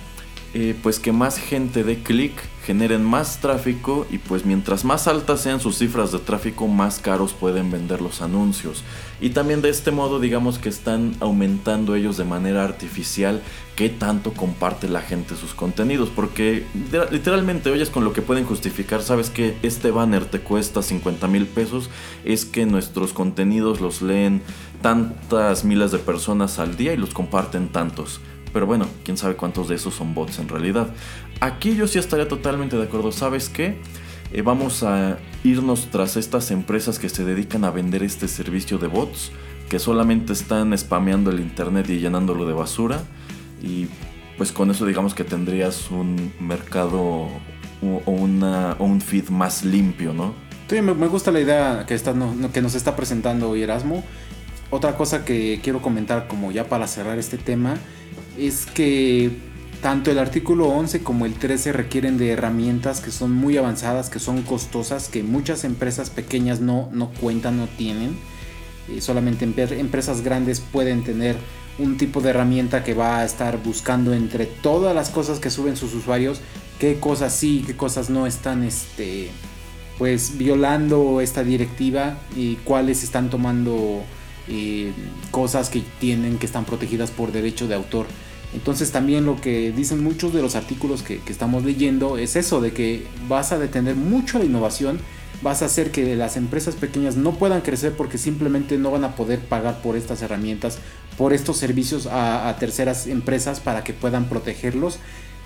[0.53, 2.33] eh, pues que más gente dé clic,
[2.65, 7.33] generen más tráfico y pues mientras más altas sean sus cifras de tráfico, más caros
[7.33, 8.83] pueden vender los anuncios.
[9.21, 13.41] Y también de este modo digamos que están aumentando ellos de manera artificial
[13.75, 16.09] qué tanto comparte la gente sus contenidos.
[16.09, 16.65] Porque
[17.11, 21.45] literalmente oyes con lo que pueden justificar, sabes que este banner te cuesta 50 mil
[21.45, 21.89] pesos,
[22.25, 24.41] es que nuestros contenidos los leen
[24.81, 28.19] tantas miles de personas al día y los comparten tantos.
[28.53, 30.93] Pero bueno, quién sabe cuántos de esos son bots en realidad.
[31.39, 33.11] Aquí yo sí estaría totalmente de acuerdo.
[33.11, 33.77] ¿Sabes qué?
[34.31, 38.87] Eh, vamos a irnos tras estas empresas que se dedican a vender este servicio de
[38.87, 39.31] bots,
[39.69, 43.03] que solamente están spameando el internet y llenándolo de basura.
[43.61, 43.87] Y
[44.37, 47.27] pues con eso digamos que tendrías un mercado
[47.81, 50.33] o, una, un feed más limpio, ¿no?
[50.69, 52.13] Sí, me, gusta la idea que, está,
[52.53, 54.03] que nos está presentando hoy Erasmo.
[54.72, 57.78] Otra cosa que quiero comentar como ya para cerrar este tema
[58.38, 59.32] es que
[59.82, 64.20] tanto el artículo 11 como el 13 requieren de herramientas que son muy avanzadas, que
[64.20, 68.17] son costosas, que muchas empresas pequeñas no, no cuentan, no tienen.
[68.89, 71.36] Eh, solamente empresas grandes pueden tener
[71.80, 75.78] un tipo de herramienta que va a estar buscando entre todas las cosas que suben
[75.78, 76.41] sus usuarios,
[76.78, 79.30] qué cosas sí, qué cosas no están este,
[79.97, 84.03] pues violando esta directiva y cuáles están tomando
[84.49, 84.91] eh,
[85.31, 88.07] cosas que tienen que están protegidas por derecho de autor.
[88.53, 92.73] Entonces también lo que dicen muchos de los artículos que, estamos leyendo es eso, de
[92.73, 94.99] que vas a detener mucho la innovación,
[95.41, 99.15] vas a hacer que las empresas pequeñas no puedan crecer porque simplemente no van a
[99.15, 100.79] poder pagar por estas herramientas,
[101.17, 104.97] por estos servicios a, terceras empresas para que puedan protegerlos.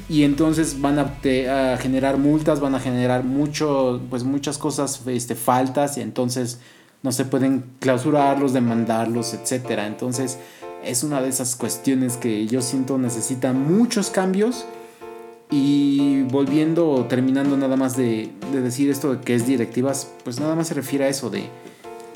[0.09, 5.97] Y entonces van a, generar multas, van a generar mucho, pues muchas cosas, este, faltas,
[5.97, 6.59] y entonces
[7.03, 9.85] no se pueden clausurarlos, demandarlos, etcétera.
[9.87, 10.39] Entonces,
[10.83, 14.65] es una de esas cuestiones que yo siento necesita muchos cambios.
[15.51, 20.69] Y volviendo, terminando nada más de, decir esto de que es directivas, pues nada más
[20.69, 21.43] se refiere a eso de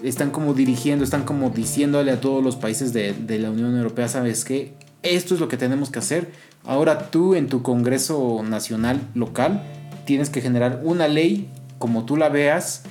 [0.01, 4.07] están como dirigiendo, están como diciéndole a todos los países de, de la Unión Europea,
[4.07, 4.73] sabes que
[5.03, 6.31] esto es lo que tenemos que hacer.
[6.63, 9.63] Ahora tú en tu Congreso Nacional local
[10.05, 12.83] tienes que generar una ley como tú la veas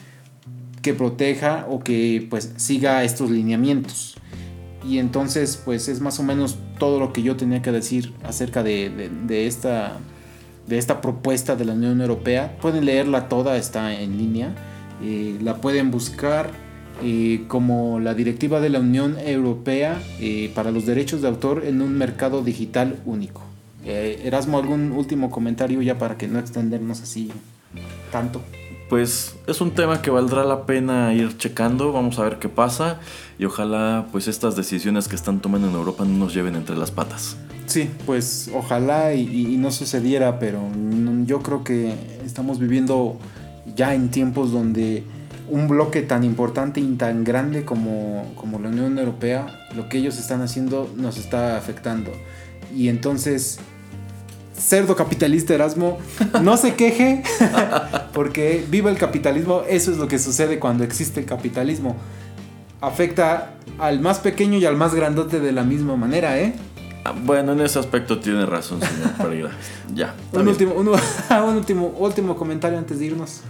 [0.87, 4.15] que proteja o que pues siga estos lineamientos.
[4.89, 8.63] Y entonces, pues es más o menos todo lo que yo tenía que decir acerca
[8.63, 9.99] de, esta,
[10.69, 12.57] de esta propuesta de la Unión Europea.
[12.63, 14.55] Pueden leerla toda, está en línea.
[15.03, 16.51] Eh, la pueden buscar
[17.03, 21.83] eh, como la directiva de la Unión Europea eh, para los derechos de autor en
[21.83, 23.43] un mercado digital único.
[23.85, 27.33] Erasmo, ¿algún último comentario ya para que no extendernos así
[28.13, 28.41] tanto?
[28.89, 33.01] Pues es un tema que valdrá la pena ir checando, vamos a ver qué pasa
[33.39, 36.91] y ojalá pues estas decisiones que están tomando en Europa no nos lleven entre las
[36.91, 37.37] patas.
[37.67, 40.61] Sí, pues ojalá y, no sucediera, pero
[41.25, 43.19] yo creo que estamos viviendo
[43.75, 45.03] ya en tiempos donde
[45.49, 50.19] un bloque tan importante y tan grande como, como la Unión Europea, lo que ellos
[50.19, 52.13] están haciendo nos está afectando.
[52.75, 53.59] Y entonces
[54.57, 55.99] cerdo capitalista Erasmo,
[56.43, 57.23] no se queje,
[58.17, 61.97] porque viva el capitalismo, eso es lo que sucede cuando existe el capitalismo.
[62.81, 66.55] Afecta al más pequeño y al más grandote de la misma manera, ¿eh?
[67.05, 69.51] Ah, bueno, en ese aspecto tiene razón, señor Pereira.
[69.95, 70.15] ya.
[70.33, 70.89] Un último, un,
[71.55, 73.43] último, último comentario antes de irnos.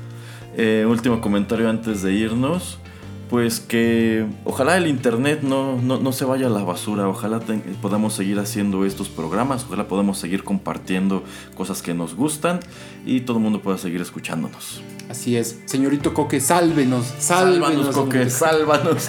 [0.56, 2.80] Eh, último comentario antes de irnos
[3.28, 7.40] pues que ojalá el internet no, no, se vaya a la basura, ojalá
[7.82, 11.24] podamos seguir haciendo estos programas, ojalá podamos seguir compartiendo
[11.56, 12.60] cosas que nos gustan
[13.04, 14.82] y todo el mundo pueda seguir escuchándonos.
[15.08, 19.08] Así es, señorito Coque, sálvenos, sálvenos, Coque, sálvanos.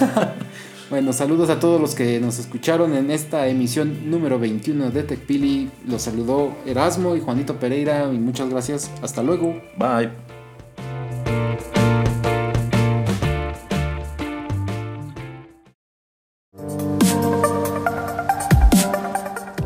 [0.90, 5.70] bueno, saludos a todos los que nos escucharon en esta emisión número 21 de TechPili.
[5.86, 8.90] Los saludó Erasmo y Juanito Pereira y muchas gracias.
[9.02, 9.60] Hasta luego.
[9.76, 10.27] Bye.